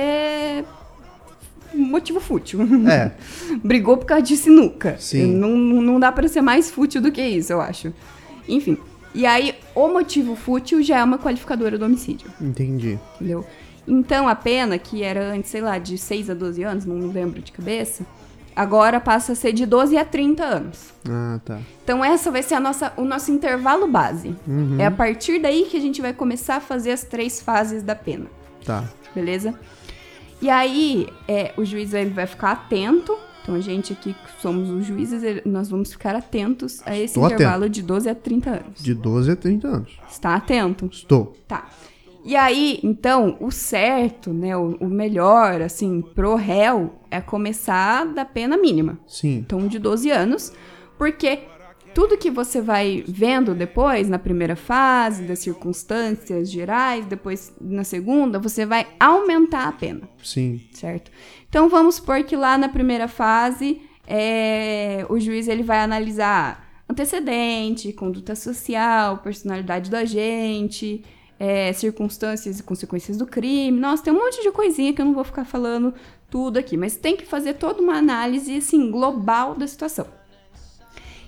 [1.75, 2.61] Motivo fútil.
[2.89, 3.11] É,
[3.63, 4.97] Brigou por causa de sinuca.
[4.97, 5.35] Sim.
[5.35, 7.93] Não, não dá pra ser mais fútil do que isso, eu acho.
[8.49, 8.79] Enfim.
[9.13, 12.97] E aí, o motivo fútil já é uma qualificadora do homicídio, entendi.
[13.17, 13.45] entendeu?
[13.87, 17.13] Então, a pena, que era antes, sei lá, de 6 a 12 anos, não me
[17.13, 18.03] lembro de cabeça,
[18.57, 20.93] agora passa a ser de 12 a 30 anos.
[21.09, 21.59] Ah, tá.
[21.83, 24.35] Então, essa vai ser a nossa, o nosso intervalo base.
[24.79, 27.95] É a partir daí que a gente vai começar a fazer as três fases da
[27.95, 28.25] pena
[28.65, 28.83] Tá.
[29.15, 29.53] beleza?
[30.41, 33.17] E aí, é, o juiz ele vai ficar atento.
[33.41, 37.05] Então, a gente aqui que somos os juízes, ele- nós vamos ficar atentos a esse
[37.17, 38.83] Estou intervalo de 12 a 30 anos.
[38.83, 39.97] De 12 a 30 anos.
[40.11, 40.87] Está atento?
[40.91, 41.33] Estou.
[41.47, 41.67] Tá.
[42.25, 48.25] E aí, então, o certo, né, o, o melhor, assim, pro réu é começar da
[48.25, 48.99] pena mínima.
[49.07, 49.37] Sim.
[49.37, 50.53] Então, de 12 anos,
[50.97, 51.39] porque
[51.97, 58.37] tudo que você vai vendo depois, na primeira fase, das circunstâncias gerais, depois na segunda,
[58.37, 60.61] você vai aumentar a pena Sim.
[60.71, 61.09] certo?
[61.49, 67.91] Então vamos supor que lá na primeira fase é, o juiz ele vai analisar antecedente,
[67.93, 71.03] conduta social, personalidade do agente,
[71.39, 73.79] é, circunstâncias e consequências do crime.
[73.79, 75.93] Nossa, tem um monte de coisinha que eu não vou ficar falando
[76.29, 80.05] tudo aqui, mas tem que fazer toda uma análise assim global da situação.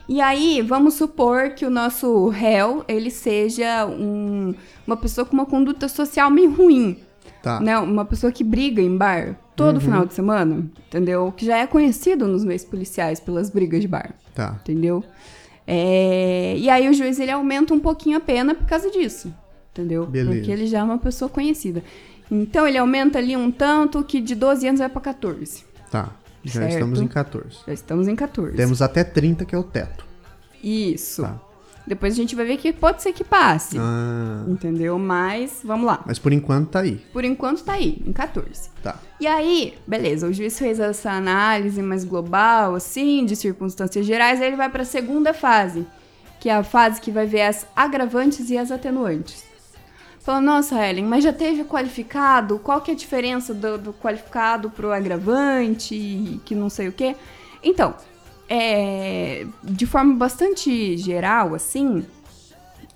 [0.07, 4.55] E aí, vamos supor que o nosso réu, ele seja um-
[4.87, 6.97] uma pessoa com uma conduta social meio ruim
[7.43, 7.59] Tá.
[7.59, 11.31] né, uma pessoa que briga em bar todo final de semana, entendeu?
[11.35, 14.57] Que já é conhecido nos meios policiais pelas brigas de bar, Tá.
[14.61, 15.03] entendeu?
[15.67, 19.31] É, E aí o juiz ele aumenta um pouquinho a pena por causa disso,
[19.71, 20.05] entendeu?
[20.07, 20.35] Beleza.
[20.35, 21.83] Porque ele já é uma pessoa conhecida.
[22.31, 25.63] Então ele aumenta ali um tanto que de 12 anos vai pra 14.
[25.89, 26.09] Tá.
[26.43, 26.73] Já Certo.
[26.73, 27.57] estamos em 14.
[27.67, 28.55] Já estamos em 14.
[28.55, 30.05] Temos até 30, que é o teto.
[30.63, 31.21] Isso.
[31.23, 31.39] Tá.
[31.87, 34.99] Depois a gente vai ver que pode ser que passe, Ah, entendeu?
[34.99, 36.03] Mas vamos lá.
[36.05, 36.97] mas por enquanto tá aí.
[37.11, 38.69] Por enquanto tá aí, em 14.
[38.83, 38.95] Tá.
[39.19, 44.47] E aí, beleza, o juiz fez essa análise mais global, assim, de circunstâncias gerais, aí
[44.49, 45.83] ele vai para a segunda fase,
[46.39, 49.43] que é a fase que vai ver as agravantes e as atenuantes.
[50.41, 52.59] Nossa, Ellen, mas já teve qualificado?
[52.59, 57.15] Qual que é a diferença do, do qualificado pro agravante, que não sei o quê?
[57.63, 57.95] Então,
[58.49, 62.05] é, de forma bastante geral, assim,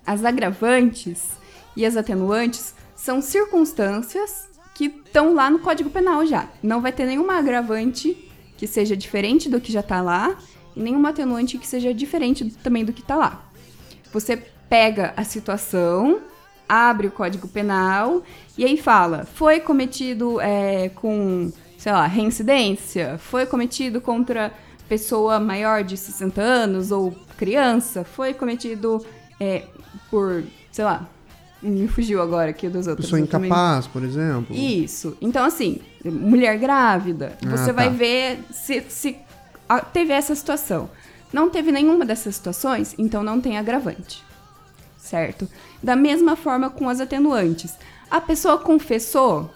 [0.06, 1.30] as agravantes
[1.76, 6.48] e as atenuantes são circunstâncias que estão lá no Código Penal já.
[6.62, 10.38] Não vai ter nenhuma agravante que seja diferente do que já tá lá
[10.76, 13.46] e nenhuma atenuante que seja diferente também do que tá lá.
[14.12, 14.38] Você
[14.70, 16.22] pega a situação,
[16.68, 18.22] abre o Código Penal
[18.58, 24.52] e aí fala: foi cometido é, com, sei lá, reincidência, foi cometido contra
[24.88, 29.04] pessoa maior de 60 anos ou criança, foi cometido
[29.40, 29.64] é,
[30.12, 31.08] por, sei lá,
[31.62, 33.10] me fugiu agora aqui dos outros.
[33.10, 34.56] Pessoa também- incapaz, por exemplo.
[34.56, 35.18] Isso.
[35.22, 37.72] Então, assim, mulher grávida, Ah, você tá.
[37.74, 39.18] vai ver se, se
[39.94, 40.90] teve essa situação.
[41.32, 44.24] Não teve nenhuma dessas situações, então não tem agravante.
[45.04, 45.50] Certo?
[45.82, 47.76] Da mesma forma com as atenuantes.
[48.10, 49.50] A pessoa confessou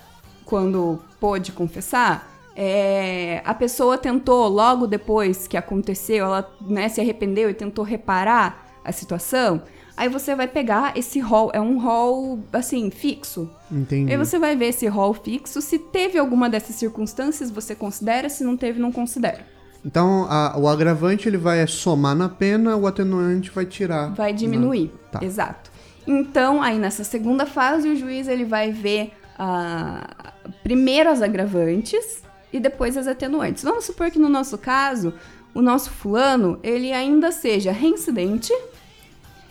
[0.46, 2.28] quando pôde confessar.
[2.60, 8.68] é, a pessoa tentou, logo depois que aconteceu, ela né, se arrependeu e tentou reparar
[8.84, 9.62] a situação.
[9.96, 13.50] Aí você vai pegar esse rol, é um rol assim, fixo.
[13.72, 14.12] Entendi.
[14.12, 15.62] Aí você vai ver esse rol fixo.
[15.62, 18.28] Se teve alguma dessas circunstâncias, você considera.
[18.28, 19.46] Se não teve, não considera.
[19.86, 24.14] Então, a- o agravante ele vai somar na pena, o atenuante vai tirar.
[24.14, 24.92] Vai diminuir.
[25.12, 25.20] Tá.
[25.24, 25.72] Exato.
[26.06, 32.60] Então, aí nessa segunda fase, o juiz ele vai ver ah, primeiro as agravantes e
[32.60, 33.64] depois as atenuantes.
[33.64, 35.14] Vamos supor que no nosso caso,
[35.54, 38.52] o nosso fulano, ele ainda seja reincidente,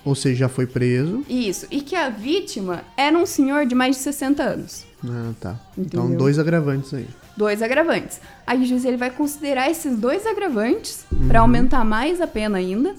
[0.05, 1.24] Ou seja, já foi preso.
[1.29, 4.85] isso, e que a vítima era um senhor de mais de 60 anos.
[5.05, 5.57] Ah, tá.
[5.79, 6.18] Então, Entendeu?
[6.18, 7.07] dois agravantes aí.
[7.37, 8.20] Dois agravantes.
[8.47, 12.95] Aí o juiz ele vai considerar esses dois agravantes para aumentar mais a pena ainda.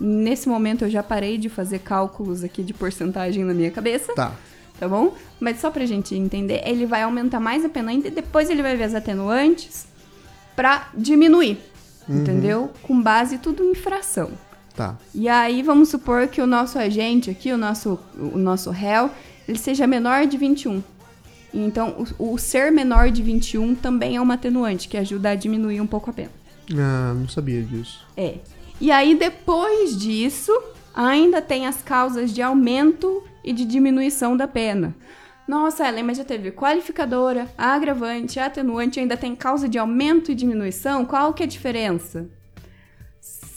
[0.00, 4.32] Nesse momento eu já parei de fazer cálculos aqui de porcentagem na minha cabeça, Tá.
[4.78, 5.14] tá bom?
[5.40, 8.62] Mas só pra gente entender, ele vai aumentar mais a pena ainda e depois ele
[8.62, 9.86] vai ver as atenuantes
[10.54, 11.58] pra diminuir,
[12.08, 12.70] entendeu?
[12.82, 14.30] Com base tudo em fração.
[14.76, 14.96] Tá.
[15.12, 19.10] E aí vamos supor que o nosso agente aqui, o nosso, o nosso réu,
[19.48, 20.80] ele seja menor de 21.
[21.52, 25.80] Então, o, o ser menor de 21 também é uma atenuante que ajuda a diminuir
[25.80, 26.30] um pouco a pena.
[26.74, 28.06] Ah, não sabia disso.
[28.16, 28.34] É.
[28.80, 30.52] E aí, depois disso,
[30.94, 34.94] ainda tem as causas de aumento e de diminuição da pena.
[35.48, 41.06] Nossa, Ellen, mas já teve qualificadora, agravante, atenuante, ainda tem causa de aumento e diminuição?
[41.06, 42.28] Qual que é a diferença?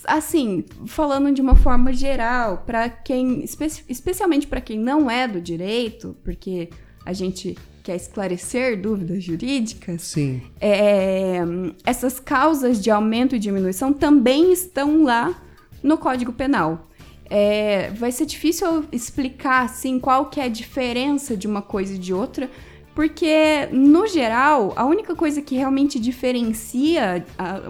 [0.06, 5.40] Assim, falando de uma forma geral, para quem, espe- especialmente para quem não é do
[5.40, 6.70] direito, porque
[7.06, 7.58] a gente
[7.92, 10.42] quer esclarecer dúvidas jurídicas, Sim.
[10.62, 11.40] é,
[11.86, 15.36] essas causas de aumento e diminuição também estão lá
[15.84, 16.88] no Código Penal.
[17.30, 21.98] É, vai ser difícil explicar assim qual que é a diferença de uma coisa e
[21.98, 22.50] de outra,
[22.96, 27.62] porque no geral a única coisa que realmente diferencia, a-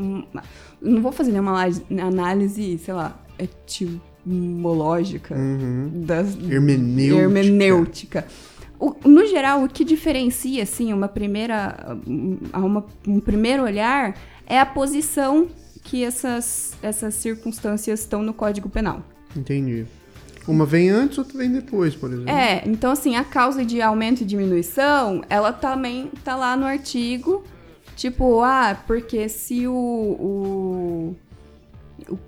[0.82, 1.64] não vou fazer nenhuma
[2.00, 5.36] análise- sei lá, etimológica
[5.94, 7.22] das Hermenêutica.
[7.22, 8.28] hermenêutica.
[8.84, 14.16] O- no geral, o que diferencia, assim, uma primeira, um, a uma- um primeiro olhar
[14.48, 15.48] é a posição
[15.84, 19.04] que essas, essas circunstâncias estão no Código Penal.
[19.38, 19.86] Entendi.
[20.48, 22.32] Uma vem antes, outra vem depois, por exemplo.
[22.32, 27.44] É, então, assim, a causa de aumento e diminuição, ela também tá lá no artigo,
[27.96, 31.16] tipo, ah, porque se o, o,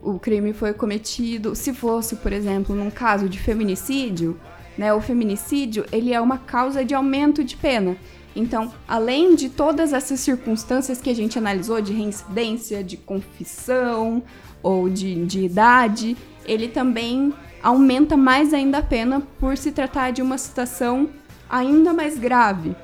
[0.03, 4.39] o crime foi cometido, se fosse, por exemplo, num caso de feminicídio,
[4.77, 7.95] né, o feminicídio, ele é uma causa de aumento de pena.
[8.35, 14.23] Então, além de todas essas circunstâncias que a gente analisou, de reincidência, de confissão
[14.61, 20.21] ou de, de idade, ele também aumenta mais ainda a pena por se tratar de
[20.21, 21.09] uma situação
[21.49, 22.75] ainda mais grave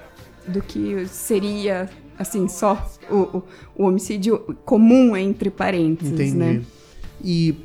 [0.48, 3.42] do que seria, assim, só o,
[3.76, 6.38] o, homicídio comum entre parênteses, Entendi.
[6.38, 6.62] né?
[7.24, 7.56] E,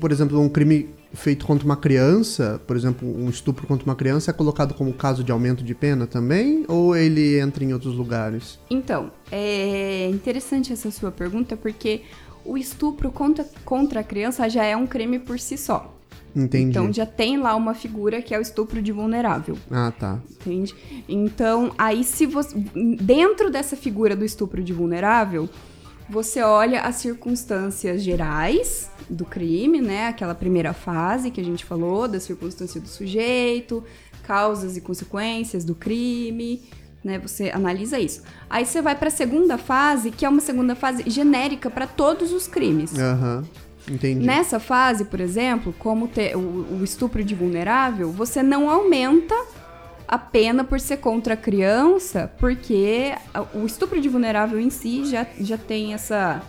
[0.00, 4.30] por exemplo, um crime feito contra uma criança, por exemplo, um estupro contra uma criança,
[4.30, 6.64] é colocado como caso de aumento de pena também?
[6.68, 8.58] Ou ele entra em outros lugares?
[8.68, 12.02] Então, é interessante essa sua pergunta porque
[12.44, 15.94] o estupro contra, contra a criança já é um crime por si só.
[16.36, 16.70] Entendi.
[16.70, 19.56] Então já tem lá uma figura que é o estupro de vulnerável.
[19.70, 20.18] Ah, tá.
[20.28, 20.74] Entende?
[21.08, 22.56] Então, aí se você.
[23.00, 25.48] Dentro dessa figura do estupro de vulnerável,
[26.08, 30.08] você olha as circunstâncias gerais do crime, né?
[30.08, 33.84] Aquela primeira fase que a gente falou, da circunstância do sujeito,
[34.22, 36.62] causas e consequências do crime,
[37.02, 37.18] né?
[37.18, 38.22] Você analisa isso.
[38.48, 42.32] Aí você vai para a segunda fase, que é uma segunda fase genérica para todos
[42.32, 42.98] os crimes.
[42.98, 43.44] Aham.
[43.86, 44.24] Entendi.
[44.24, 49.34] Nessa fase, por exemplo, como o, o estupro de vulnerável, você não aumenta
[50.06, 53.12] a pena por ser contra a criança, porque
[53.54, 56.42] o estupro de vulnerável em si já, já tem essa.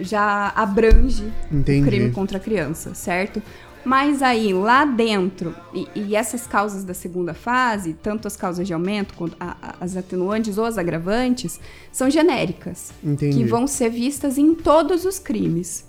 [0.00, 1.82] já abrange Entendi.
[1.82, 3.42] o crime contra a criança, certo?
[3.82, 8.74] Mas aí, lá dentro, e, e essas causas da segunda fase, tanto as causas de
[8.74, 11.58] aumento quanto a- a- as atenuantes ou as agravantes,
[11.90, 13.38] são genéricas Entendi.
[13.38, 15.86] que vão ser vistas em todos os crimes.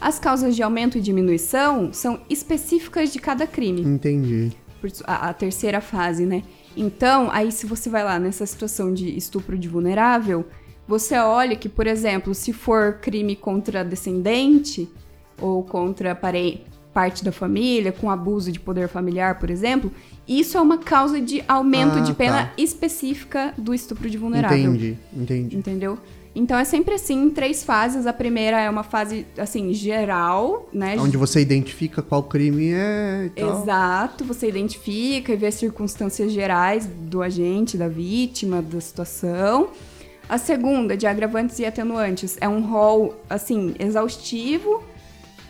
[0.00, 4.52] As causas de aumento e diminuição são específicas de cada crime, Entendi.
[5.06, 6.42] A, a terceira fase, né?
[6.76, 10.44] Então, aí se você vai lá nessa situação de estupro de vulnerável,
[10.86, 14.88] você olha que, por exemplo, se for crime contra descendente
[15.40, 16.14] ou contra
[16.92, 19.90] parte da família, com abuso de poder familiar, por exemplo,
[20.28, 22.52] isso é uma causa de aumento Ah, de pena tá.
[22.56, 24.58] específica do estupro de vulnerável.
[24.58, 25.56] Entendi, entendi.
[25.56, 25.98] Entendeu?
[26.34, 28.06] Então é sempre assim, em três fases.
[28.06, 30.96] A primeira é uma fase, assim, geral, né?
[30.98, 33.62] Onde você identifica qual crime é e tal.
[33.62, 39.68] Exato, você identifica e vê as circunstâncias gerais do agente, da vítima, da situação.
[40.28, 44.82] A segunda, de agravantes e atenuantes, é um rol, assim, exaustivo,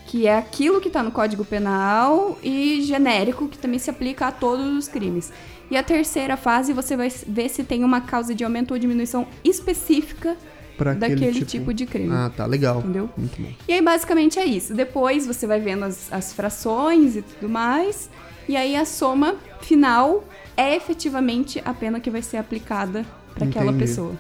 [0.07, 4.33] que é aquilo que está no Código Penal e genérico, que também se aplica a
[4.33, 5.33] todos os crimes.
[5.71, 9.27] E a terceira fase, você vai ver se tem uma causa de aumento ou diminuição
[9.43, 10.37] específica
[10.79, 11.73] Aquele daquele tipo...
[11.73, 12.13] de crime.
[12.13, 12.79] Ah, tá, legal.
[12.79, 13.09] Entendeu?
[13.17, 13.49] Muito bom.
[13.69, 14.75] E aí, basicamente, é isso.
[14.75, 18.11] Depois você vai vendo as, as frações e tudo mais.
[18.49, 20.25] E aí a soma final
[20.57, 23.05] é efetivamente a pena que vai ser aplicada
[23.35, 24.15] para aquela pessoa.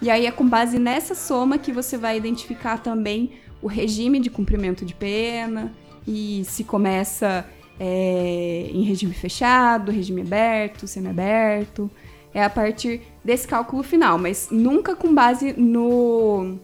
[0.00, 3.32] E aí é com base nessa soma que você vai identificar também
[3.62, 5.72] o regime de cumprimento de pena
[6.06, 7.46] e se começa
[7.78, 11.90] é, em regime fechado, regime aberto, semiaberto.
[12.34, 16.58] É a partir desse cálculo final, mas nunca com base no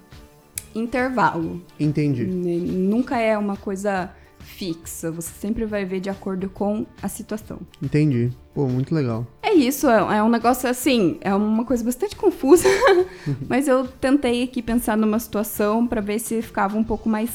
[0.74, 1.60] intervalo.
[1.78, 2.22] Entendi.
[2.24, 4.10] N- Nunca é uma coisa
[4.40, 5.10] fixa.
[5.10, 7.58] Você sempre vai ver de acordo com a situação.
[7.82, 8.30] Entendi.
[8.54, 9.26] Pô, muito legal.
[9.42, 12.68] É isso, é, é um negócio assim, é uma coisa bastante confusa,
[13.48, 17.30] mas eu tentei aqui pensar numa situação pra ver se ficava um pouco mais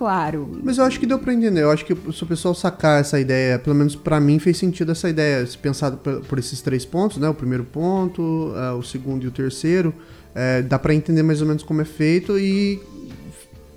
[0.00, 0.58] claro.
[0.64, 1.60] Mas eu acho que deu pra entender.
[1.60, 4.92] Eu acho que se o pessoal sacar essa ideia, pelo menos pra mim fez sentido
[4.92, 7.28] essa ideia, se pensado por, esses três pontos, né?
[7.28, 9.92] O primeiro ponto, eh, o segundo e o terceiro.
[10.34, 12.80] eh, dá pra entender mais ou menos como é feito e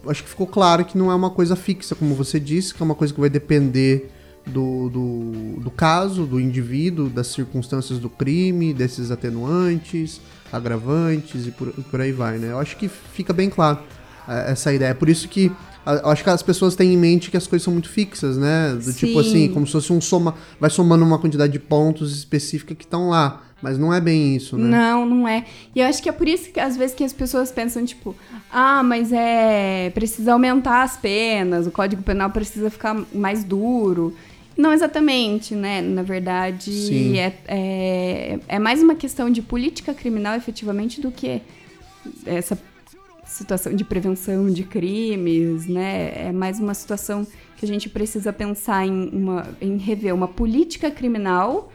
[0.08, 2.86] acho que ficou claro que não é uma coisa fixa, como você disse, que é
[2.86, 4.10] uma coisa que vai depender
[4.46, 10.22] do, do, do caso, do indivíduo, das circunstâncias do crime, desses atenuantes,
[10.52, 12.52] agravantes e por, por aí vai, né?
[12.52, 13.80] Eu acho que fica bem claro
[14.28, 14.92] eh, essa ideia.
[14.92, 15.52] É por isso que
[15.86, 18.74] acho que as pessoas têm em mente que as coisas são muito fixas, né?
[18.74, 19.30] Do tipo Sim.
[19.30, 20.36] assim, como se fosse um soma.
[20.60, 23.42] Vai somando uma quantidade de pontos específica que estão lá.
[23.62, 24.70] Mas não é bem isso, né?
[24.70, 25.46] Não, não é.
[25.74, 28.14] E eu acho que é por isso que às vezes que as pessoas pensam, tipo,
[28.52, 29.90] ah, mas é.
[29.92, 34.14] Precisa aumentar as penas, o Código Penal precisa ficar mais duro.
[34.58, 35.82] Não exatamente, né?
[35.82, 41.42] Na verdade, é, é, é mais uma questão de política criminal, efetivamente, do que
[42.26, 42.58] essa
[43.26, 46.28] situação de prevenção de crimes, né?
[46.28, 47.26] É mais uma situação
[47.58, 51.72] que a gente precisa pensar em, uma, em rever uma política criminal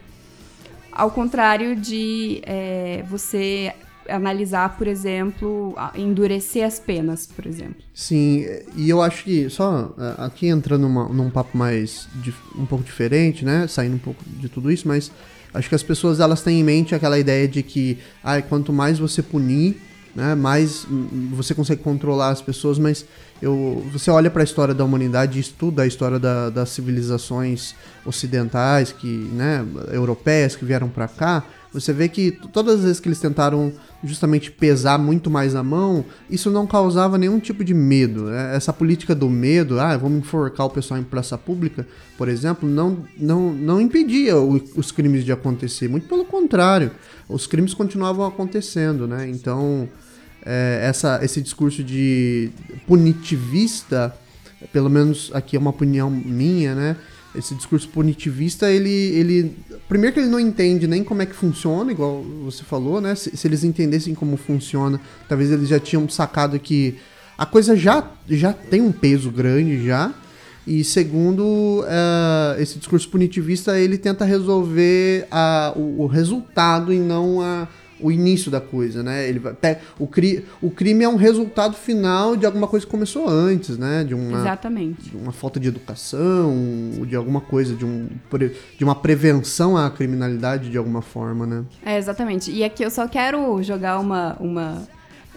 [0.92, 3.72] ao contrário de é, você
[4.08, 7.76] analisar, por exemplo, endurecer as penas, por exemplo.
[7.92, 8.44] Sim,
[8.74, 12.08] e eu acho que, só eh, aqui entrando numa- num papo mais,
[12.56, 15.12] um pouco diferente, né, saindo um pouco de tudo isso, mas
[15.52, 18.98] acho que as pessoas, elas têm em mente aquela ideia de que, ah, quanto mais
[18.98, 19.76] você punir,
[20.18, 20.84] né, mais
[21.32, 23.06] você consegue controlar as pessoas, mas
[23.40, 27.72] eu, você olha para a história da humanidade e estuda a história da- das civilizações
[28.04, 33.08] ocidentais, que, né, europeias que vieram para cá, você vê que todas as vezes que
[33.08, 33.70] eles tentaram
[34.02, 38.24] justamente pesar muito mais a mão, isso não causava nenhum tipo de medo.
[38.24, 38.56] né?
[38.56, 43.04] Essa política do medo, ah, vamos enforcar o pessoal em praça pública, por exemplo, não,
[43.18, 45.88] não, não impedia o- os crimes de acontecer.
[45.88, 46.90] Muito pelo contrário,
[47.28, 49.28] os crimes continuavam acontecendo, né?
[49.28, 49.86] Então,
[50.50, 52.48] é, essa, esse discurso de
[52.86, 54.16] punitivista,
[54.72, 56.96] pelo menos aqui é uma opinião minha, né?
[57.36, 59.54] Esse discurso punitivista, ele, ele.
[59.86, 63.14] Primeiro que ele não entende nem como é que funciona, igual você falou, né?
[63.14, 66.96] Se, se eles entendessem como funciona, talvez eles já tinham sacado que
[67.36, 70.14] a coisa já, já tem um peso grande já.
[70.66, 77.40] E segundo, eh, esse discurso punitivista, ele tenta resolver a, o, o resultado e não
[77.40, 77.68] a,
[78.00, 79.28] o início da coisa, né?
[79.28, 82.90] Ele vai, pe- o, cri, o crime é um resultado final de alguma coisa que
[82.90, 84.04] começou antes, né?
[84.04, 85.10] De uma, Exatamente.
[85.10, 86.54] de uma falta de educação,
[87.06, 88.08] de alguma coisa, de, um,
[88.76, 91.64] de uma prevenção à criminalidade de alguma forma, né?
[91.84, 92.50] É, exatamente.
[92.50, 94.88] E aqui eu só quero jogar uma, uma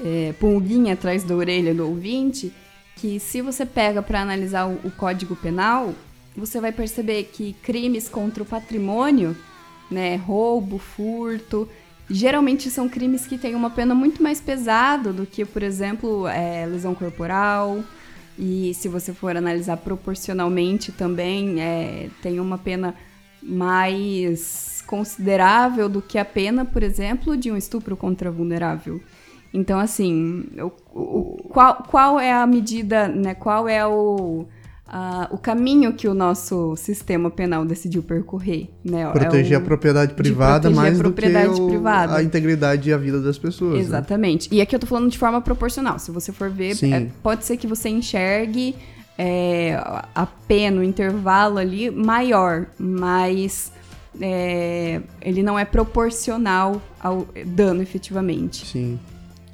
[0.04, 2.52] é, pulguinha atrás da orelha do ouvinte,
[2.96, 5.94] que se você pega para analisar o, o Código Penal,
[6.36, 9.36] você vai perceber que crimes contra o patrimônio,
[9.90, 11.68] né, roubo, furto,
[12.14, 16.66] geralmente são crimes que têm uma pena muito mais pesada do que, por exemplo, é,
[16.66, 17.84] lesão corporal.
[18.38, 22.96] E se você for analisar proporcionalmente também, é, tem uma pena
[23.42, 29.02] mais considerável do que a pena, por exemplo, de um estupro contra vulnerável.
[29.54, 33.36] Então, assim, o, o- qual, qual é a medida, né?
[33.36, 34.46] Qual é o,
[34.94, 39.04] a- o caminho que o nosso sistema penal decidiu percorrer, né?
[39.04, 42.16] É Proteger o- a propriedade de privada proteger a mais propriedade do que o- privada.
[42.18, 43.76] a integridade e a vida das pessoas.
[43.76, 43.80] né?
[43.80, 44.50] Exatamente.
[44.52, 45.98] E aqui eu tô falando de forma proporcional.
[45.98, 48.76] Se você for ver, é, pode ser que você enxergue
[49.18, 49.76] é,
[50.16, 53.72] a pena, o intervalo ali maior, mas
[54.20, 58.66] é, ele não é proporcional ao dano efetivamente.
[58.66, 59.00] Sim.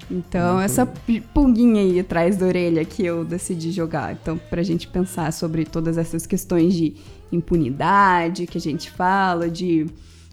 [0.09, 0.85] Então, essa
[1.33, 4.13] pulguinha aí atrás da orelha que eu decidi jogar.
[4.13, 6.95] Então, pra gente pensar sobre todas essas questões de
[7.31, 9.85] impunidade que a gente fala, de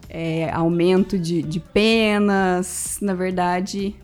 [0.08, 3.94] é, aumento de, de penas, na verdade,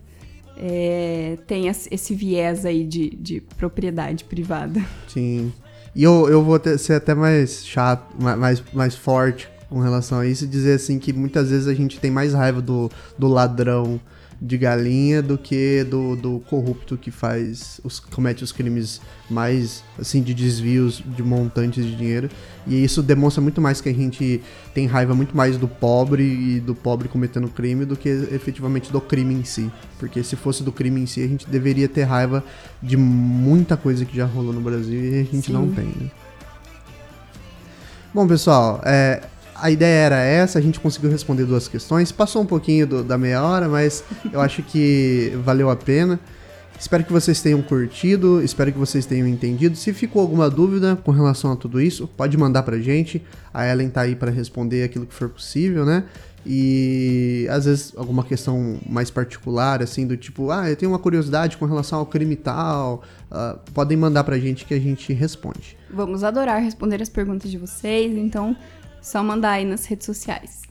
[0.57, 4.81] é, tem esse viés aí de, de propriedade privada.
[5.09, 5.53] Sim.
[5.95, 10.19] E eu, eu vou ter- ser até mais chato, ma- mais, mais forte com relação
[10.19, 13.29] a isso e dizer assim que muitas vezes a gente tem mais raiva do, do
[13.29, 14.01] ladrão
[14.41, 20.23] de galinha do que do, do corrupto que faz os comete os crimes mais assim
[20.23, 22.31] de desvios de montantes de dinheiro
[22.67, 24.41] e isso demonstra muito mais que a gente
[24.73, 29.01] tem raiva muito mais do pobre e do pobre cometendo crime do que efetivamente do
[29.01, 32.43] crime em si porque se fosse do crime em si a gente deveria ter raiva
[32.83, 35.53] de muita coisa que já rolou no Brasil e a gente Sim.
[35.53, 36.11] não tem né?
[38.13, 39.23] Bom, pessoal, é,
[39.61, 42.11] a ideia era essa, a gente conseguiu responder duas questões.
[42.13, 44.03] Passou um pouquinho do- da meia hora, mas
[44.33, 46.19] eu acho que valeu a pena.
[46.79, 49.77] Espero que vocês tenham curtido, espero que vocês tenham entendido.
[49.77, 53.23] Se ficou alguma dúvida com relação a tudo isso, pode mandar pra gente.
[53.53, 56.05] A Ellen tá aí pra responder aquilo que for possível, né?
[56.47, 61.59] E às vezes alguma questão mais particular, assim, do tipo, ah, eu tenho uma curiosidade
[61.59, 65.77] com relação ao crime tal, ah, podem mandar pra gente que a gente responde.
[65.93, 68.57] Vamos adorar responder as perguntas de vocês, então
[69.01, 70.70] só mandar aí nas redes sociais.